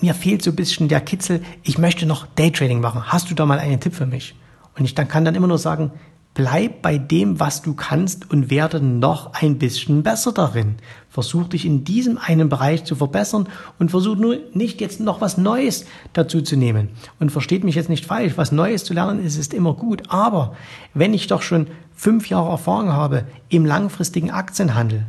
mir 0.00 0.14
fehlt 0.14 0.42
so 0.42 0.50
ein 0.50 0.56
bisschen 0.56 0.88
der 0.88 1.00
Kitzel, 1.00 1.42
ich 1.62 1.78
möchte 1.78 2.06
noch 2.06 2.26
Daytrading 2.26 2.80
machen. 2.80 3.04
Hast 3.06 3.30
du 3.30 3.34
da 3.34 3.46
mal 3.46 3.58
einen 3.58 3.80
Tipp 3.80 3.94
für 3.94 4.06
mich? 4.06 4.34
Und 4.78 4.84
ich 4.84 4.94
dann 4.94 5.08
kann 5.08 5.24
dann 5.24 5.34
immer 5.34 5.46
nur 5.46 5.58
sagen, 5.58 5.90
bleib 6.36 6.82
bei 6.82 6.98
dem, 6.98 7.40
was 7.40 7.62
du 7.62 7.72
kannst 7.72 8.30
und 8.30 8.50
werde 8.50 8.78
noch 8.78 9.32
ein 9.32 9.56
bisschen 9.56 10.02
besser 10.02 10.32
darin. 10.32 10.74
Versuch 11.08 11.48
dich 11.48 11.64
in 11.64 11.82
diesem 11.82 12.18
einen 12.18 12.50
Bereich 12.50 12.84
zu 12.84 12.94
verbessern 12.94 13.48
und 13.78 13.90
versuch 13.90 14.16
nur 14.16 14.36
nicht 14.52 14.82
jetzt 14.82 15.00
noch 15.00 15.22
was 15.22 15.38
Neues 15.38 15.86
dazu 16.12 16.42
zu 16.42 16.56
nehmen. 16.56 16.90
Und 17.18 17.32
versteht 17.32 17.64
mich 17.64 17.74
jetzt 17.74 17.88
nicht 17.88 18.04
falsch, 18.04 18.34
was 18.36 18.52
Neues 18.52 18.84
zu 18.84 18.92
lernen 18.92 19.24
ist, 19.24 19.38
ist 19.38 19.54
immer 19.54 19.72
gut. 19.72 20.02
Aber 20.08 20.54
wenn 20.92 21.14
ich 21.14 21.26
doch 21.26 21.40
schon 21.40 21.68
fünf 21.94 22.28
Jahre 22.28 22.50
Erfahrung 22.50 22.92
habe 22.92 23.24
im 23.48 23.64
langfristigen 23.64 24.30
Aktienhandel, 24.30 25.06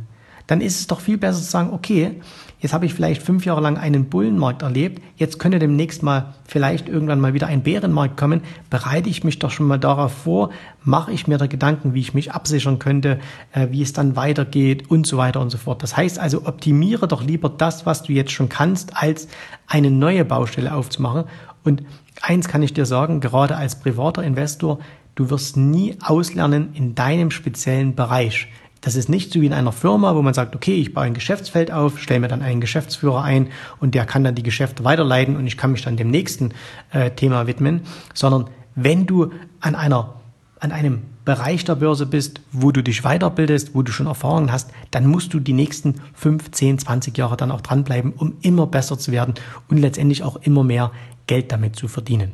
dann 0.48 0.60
ist 0.60 0.80
es 0.80 0.86
doch 0.88 1.00
viel 1.00 1.18
besser 1.18 1.38
zu 1.38 1.48
sagen, 1.48 1.70
okay, 1.72 2.16
Jetzt 2.60 2.72
habe 2.72 2.86
ich 2.86 2.94
vielleicht 2.94 3.22
fünf 3.22 3.44
Jahre 3.44 3.60
lang 3.60 3.78
einen 3.78 4.08
Bullenmarkt 4.08 4.62
erlebt. 4.62 5.00
Jetzt 5.16 5.38
könnte 5.38 5.60
demnächst 5.60 6.02
mal 6.02 6.34
vielleicht 6.44 6.88
irgendwann 6.88 7.20
mal 7.20 7.32
wieder 7.32 7.46
ein 7.46 7.62
Bärenmarkt 7.62 8.16
kommen. 8.16 8.40
Bereite 8.68 9.08
ich 9.08 9.22
mich 9.22 9.38
doch 9.38 9.52
schon 9.52 9.66
mal 9.66 9.78
darauf 9.78 10.12
vor, 10.12 10.50
mache 10.82 11.12
ich 11.12 11.28
mir 11.28 11.38
da 11.38 11.46
Gedanken, 11.46 11.94
wie 11.94 12.00
ich 12.00 12.14
mich 12.14 12.32
absichern 12.32 12.80
könnte, 12.80 13.20
äh, 13.52 13.68
wie 13.70 13.82
es 13.82 13.92
dann 13.92 14.16
weitergeht 14.16 14.90
und 14.90 15.06
so 15.06 15.18
weiter 15.18 15.40
und 15.40 15.50
so 15.50 15.58
fort. 15.58 15.84
Das 15.84 15.96
heißt 15.96 16.18
also, 16.18 16.46
optimiere 16.46 17.06
doch 17.06 17.22
lieber 17.22 17.48
das, 17.48 17.86
was 17.86 18.02
du 18.02 18.12
jetzt 18.12 18.32
schon 18.32 18.48
kannst, 18.48 18.96
als 18.96 19.28
eine 19.68 19.92
neue 19.92 20.24
Baustelle 20.24 20.74
aufzumachen. 20.74 21.24
Und 21.62 21.84
eins 22.22 22.48
kann 22.48 22.62
ich 22.62 22.74
dir 22.74 22.86
sagen, 22.86 23.20
gerade 23.20 23.56
als 23.56 23.78
privater 23.78 24.24
Investor, 24.24 24.80
du 25.14 25.30
wirst 25.30 25.56
nie 25.56 25.96
auslernen 26.02 26.70
in 26.74 26.96
deinem 26.96 27.30
speziellen 27.30 27.94
Bereich. 27.94 28.48
Das 28.80 28.94
ist 28.94 29.08
nicht 29.08 29.32
so 29.32 29.40
wie 29.40 29.46
in 29.46 29.52
einer 29.52 29.72
Firma, 29.72 30.14
wo 30.14 30.22
man 30.22 30.34
sagt, 30.34 30.54
okay, 30.54 30.74
ich 30.74 30.94
baue 30.94 31.04
ein 31.04 31.14
Geschäftsfeld 31.14 31.70
auf, 31.72 31.98
stelle 31.98 32.20
mir 32.20 32.28
dann 32.28 32.42
einen 32.42 32.60
Geschäftsführer 32.60 33.22
ein 33.22 33.48
und 33.80 33.94
der 33.94 34.06
kann 34.06 34.24
dann 34.24 34.34
die 34.34 34.42
Geschäfte 34.42 34.84
weiterleiten 34.84 35.36
und 35.36 35.46
ich 35.46 35.56
kann 35.56 35.72
mich 35.72 35.82
dann 35.82 35.96
dem 35.96 36.10
nächsten 36.10 36.52
äh, 36.92 37.10
Thema 37.10 37.46
widmen, 37.46 37.82
sondern 38.14 38.48
wenn 38.74 39.06
du 39.06 39.32
an 39.60 39.74
einer 39.74 40.14
an 40.60 40.72
einem 40.72 41.02
Bereich 41.24 41.64
der 41.64 41.76
Börse 41.76 42.06
bist, 42.06 42.40
wo 42.52 42.72
du 42.72 42.82
dich 42.82 43.02
weiterbildest, 43.02 43.74
wo 43.74 43.82
du 43.82 43.92
schon 43.92 44.06
Erfahrungen 44.06 44.50
hast, 44.50 44.70
dann 44.90 45.06
musst 45.06 45.34
du 45.34 45.40
die 45.40 45.52
nächsten 45.52 46.00
5, 46.14 46.50
10, 46.50 46.78
20 46.80 47.16
Jahre 47.16 47.36
dann 47.36 47.52
auch 47.52 47.60
dranbleiben, 47.60 48.12
um 48.12 48.34
immer 48.40 48.66
besser 48.66 48.98
zu 48.98 49.12
werden 49.12 49.34
und 49.68 49.76
letztendlich 49.76 50.22
auch 50.22 50.36
immer 50.36 50.64
mehr 50.64 50.90
Geld 51.26 51.52
damit 51.52 51.76
zu 51.76 51.86
verdienen. 51.86 52.32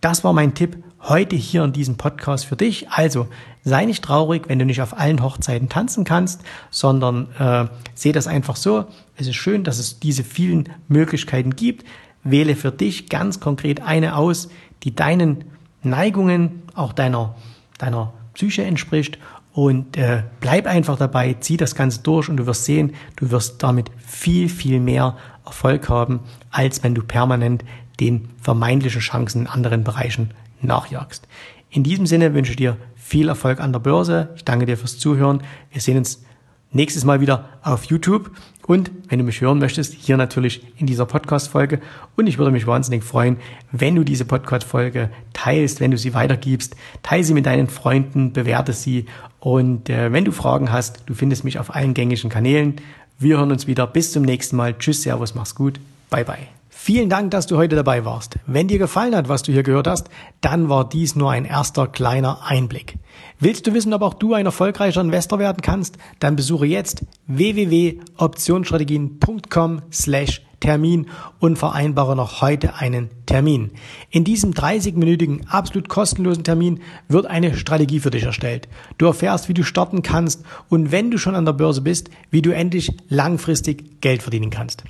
Das 0.00 0.24
war 0.24 0.32
mein 0.32 0.54
Tipp 0.54 0.82
heute 1.02 1.36
hier 1.36 1.62
in 1.62 1.72
diesem 1.72 1.96
Podcast 1.96 2.46
für 2.46 2.56
dich. 2.56 2.90
Also 2.90 3.28
sei 3.64 3.84
nicht 3.84 4.02
traurig, 4.02 4.48
wenn 4.48 4.58
du 4.58 4.64
nicht 4.64 4.80
auf 4.80 4.98
allen 4.98 5.22
Hochzeiten 5.22 5.68
tanzen 5.68 6.04
kannst, 6.04 6.42
sondern 6.70 7.28
äh, 7.38 7.66
sehe 7.94 8.12
das 8.12 8.26
einfach 8.26 8.56
so. 8.56 8.86
Es 9.16 9.26
ist 9.26 9.36
schön, 9.36 9.64
dass 9.64 9.78
es 9.78 10.00
diese 10.00 10.24
vielen 10.24 10.70
Möglichkeiten 10.88 11.56
gibt. 11.56 11.86
Wähle 12.22 12.56
für 12.56 12.72
dich 12.72 13.08
ganz 13.08 13.40
konkret 13.40 13.82
eine 13.82 14.16
aus, 14.16 14.48
die 14.82 14.94
deinen 14.94 15.44
Neigungen, 15.82 16.62
auch 16.74 16.92
deiner, 16.92 17.34
deiner 17.78 18.12
Psyche 18.34 18.62
entspricht 18.62 19.18
und 19.52 19.96
äh, 19.96 20.22
bleib 20.40 20.66
einfach 20.66 20.96
dabei, 20.96 21.36
zieh 21.40 21.56
das 21.56 21.74
Ganze 21.74 22.02
durch 22.02 22.28
und 22.28 22.36
du 22.36 22.46
wirst 22.46 22.64
sehen, 22.64 22.94
du 23.16 23.30
wirst 23.30 23.62
damit 23.62 23.90
viel, 23.98 24.48
viel 24.48 24.80
mehr 24.80 25.16
Erfolg 25.44 25.88
haben, 25.88 26.20
als 26.50 26.82
wenn 26.84 26.94
du 26.94 27.02
permanent 27.02 27.64
den 27.98 28.28
vermeintlichen 28.40 29.00
Chancen 29.00 29.42
in 29.42 29.46
anderen 29.46 29.84
Bereichen 29.84 30.30
nachjagst. 30.62 31.26
In 31.70 31.82
diesem 31.82 32.06
Sinne 32.06 32.34
wünsche 32.34 32.52
ich 32.52 32.56
dir 32.56 32.76
viel 33.10 33.28
Erfolg 33.28 33.60
an 33.60 33.72
der 33.72 33.80
Börse. 33.80 34.28
Ich 34.36 34.44
danke 34.44 34.66
dir 34.66 34.76
fürs 34.76 34.96
Zuhören. 34.98 35.42
Wir 35.72 35.80
sehen 35.80 35.98
uns 35.98 36.22
nächstes 36.70 37.04
Mal 37.04 37.20
wieder 37.20 37.48
auf 37.62 37.84
YouTube. 37.84 38.30
Und 38.68 38.92
wenn 39.08 39.18
du 39.18 39.24
mich 39.24 39.40
hören 39.40 39.58
möchtest, 39.58 39.94
hier 39.94 40.16
natürlich 40.16 40.62
in 40.76 40.86
dieser 40.86 41.06
Podcast-Folge. 41.06 41.80
Und 42.16 42.28
ich 42.28 42.38
würde 42.38 42.52
mich 42.52 42.68
wahnsinnig 42.68 43.02
freuen, 43.02 43.38
wenn 43.72 43.96
du 43.96 44.04
diese 44.04 44.24
Podcast-Folge 44.24 45.10
teilst, 45.32 45.80
wenn 45.80 45.90
du 45.90 45.98
sie 45.98 46.14
weitergibst. 46.14 46.76
Teile 47.02 47.24
sie 47.24 47.34
mit 47.34 47.46
deinen 47.46 47.66
Freunden, 47.66 48.32
bewerte 48.32 48.72
sie. 48.72 49.06
Und 49.40 49.90
äh, 49.90 50.12
wenn 50.12 50.24
du 50.24 50.30
Fragen 50.30 50.70
hast, 50.70 51.02
du 51.06 51.14
findest 51.14 51.42
mich 51.42 51.58
auf 51.58 51.74
allen 51.74 51.94
gängigen 51.94 52.30
Kanälen. 52.30 52.76
Wir 53.18 53.38
hören 53.38 53.50
uns 53.50 53.66
wieder. 53.66 53.88
Bis 53.88 54.12
zum 54.12 54.22
nächsten 54.22 54.54
Mal. 54.54 54.78
Tschüss, 54.78 55.02
Servus, 55.02 55.34
mach's 55.34 55.56
gut. 55.56 55.80
Bye, 56.10 56.24
bye. 56.24 56.59
Vielen 56.82 57.10
Dank, 57.10 57.30
dass 57.30 57.46
du 57.46 57.58
heute 57.58 57.76
dabei 57.76 58.06
warst. 58.06 58.38
Wenn 58.46 58.66
dir 58.66 58.78
gefallen 58.78 59.14
hat, 59.14 59.28
was 59.28 59.42
du 59.42 59.52
hier 59.52 59.62
gehört 59.62 59.86
hast, 59.86 60.08
dann 60.40 60.70
war 60.70 60.88
dies 60.88 61.14
nur 61.14 61.30
ein 61.30 61.44
erster 61.44 61.86
kleiner 61.86 62.42
Einblick. 62.42 62.96
Willst 63.38 63.66
du 63.66 63.74
wissen, 63.74 63.92
ob 63.92 64.00
auch 64.00 64.14
du 64.14 64.32
ein 64.32 64.46
erfolgreicher 64.46 65.02
Investor 65.02 65.38
werden 65.38 65.60
kannst? 65.60 65.98
Dann 66.20 66.36
besuche 66.36 66.64
jetzt 66.64 67.04
www.optionsstrategien.com 67.26 69.82
slash 69.92 70.40
Termin 70.60 71.08
und 71.38 71.58
vereinbare 71.58 72.16
noch 72.16 72.40
heute 72.40 72.76
einen 72.76 73.10
Termin. 73.26 73.72
In 74.08 74.24
diesem 74.24 74.52
30-minütigen, 74.52 75.48
absolut 75.48 75.90
kostenlosen 75.90 76.44
Termin 76.44 76.80
wird 77.08 77.26
eine 77.26 77.58
Strategie 77.58 78.00
für 78.00 78.10
dich 78.10 78.22
erstellt. 78.22 78.68
Du 78.96 79.04
erfährst, 79.04 79.50
wie 79.50 79.54
du 79.54 79.64
starten 79.64 80.00
kannst 80.00 80.44
und 80.70 80.92
wenn 80.92 81.10
du 81.10 81.18
schon 81.18 81.34
an 81.34 81.44
der 81.44 81.52
Börse 81.52 81.82
bist, 81.82 82.08
wie 82.30 82.40
du 82.40 82.54
endlich 82.54 82.90
langfristig 83.10 84.00
Geld 84.00 84.22
verdienen 84.22 84.48
kannst. 84.48 84.84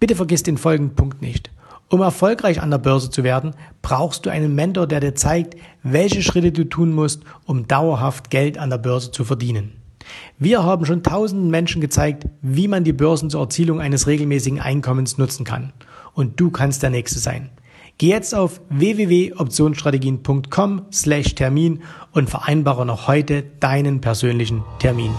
Bitte 0.00 0.16
vergiss 0.16 0.42
den 0.42 0.56
folgenden 0.56 0.96
Punkt 0.96 1.20
nicht. 1.20 1.50
Um 1.90 2.00
erfolgreich 2.00 2.62
an 2.62 2.70
der 2.70 2.78
Börse 2.78 3.10
zu 3.10 3.24
werden, 3.24 3.54
brauchst 3.82 4.24
du 4.24 4.30
einen 4.30 4.54
Mentor, 4.54 4.86
der 4.86 5.00
dir 5.00 5.14
zeigt, 5.14 5.56
welche 5.82 6.22
Schritte 6.22 6.52
du 6.52 6.64
tun 6.64 6.92
musst, 6.92 7.22
um 7.44 7.68
dauerhaft 7.68 8.30
Geld 8.30 8.58
an 8.58 8.70
der 8.70 8.78
Börse 8.78 9.10
zu 9.10 9.24
verdienen. 9.24 9.72
Wir 10.38 10.62
haben 10.62 10.86
schon 10.86 11.02
tausenden 11.02 11.50
Menschen 11.50 11.80
gezeigt, 11.80 12.26
wie 12.42 12.68
man 12.68 12.84
die 12.84 12.92
Börsen 12.92 13.28
zur 13.28 13.42
Erzielung 13.42 13.80
eines 13.80 14.06
regelmäßigen 14.06 14.60
Einkommens 14.60 15.18
nutzen 15.18 15.44
kann. 15.44 15.72
Und 16.14 16.40
du 16.40 16.50
kannst 16.50 16.82
der 16.82 16.90
Nächste 16.90 17.18
sein. 17.18 17.50
Geh 17.98 18.08
jetzt 18.08 18.34
auf 18.34 18.62
www.optionsstrategien.com 18.70 20.82
slash 20.90 21.34
Termin 21.34 21.82
und 22.12 22.30
vereinbare 22.30 22.86
noch 22.86 23.08
heute 23.08 23.42
deinen 23.60 24.00
persönlichen 24.00 24.64
Termin. 24.78 25.10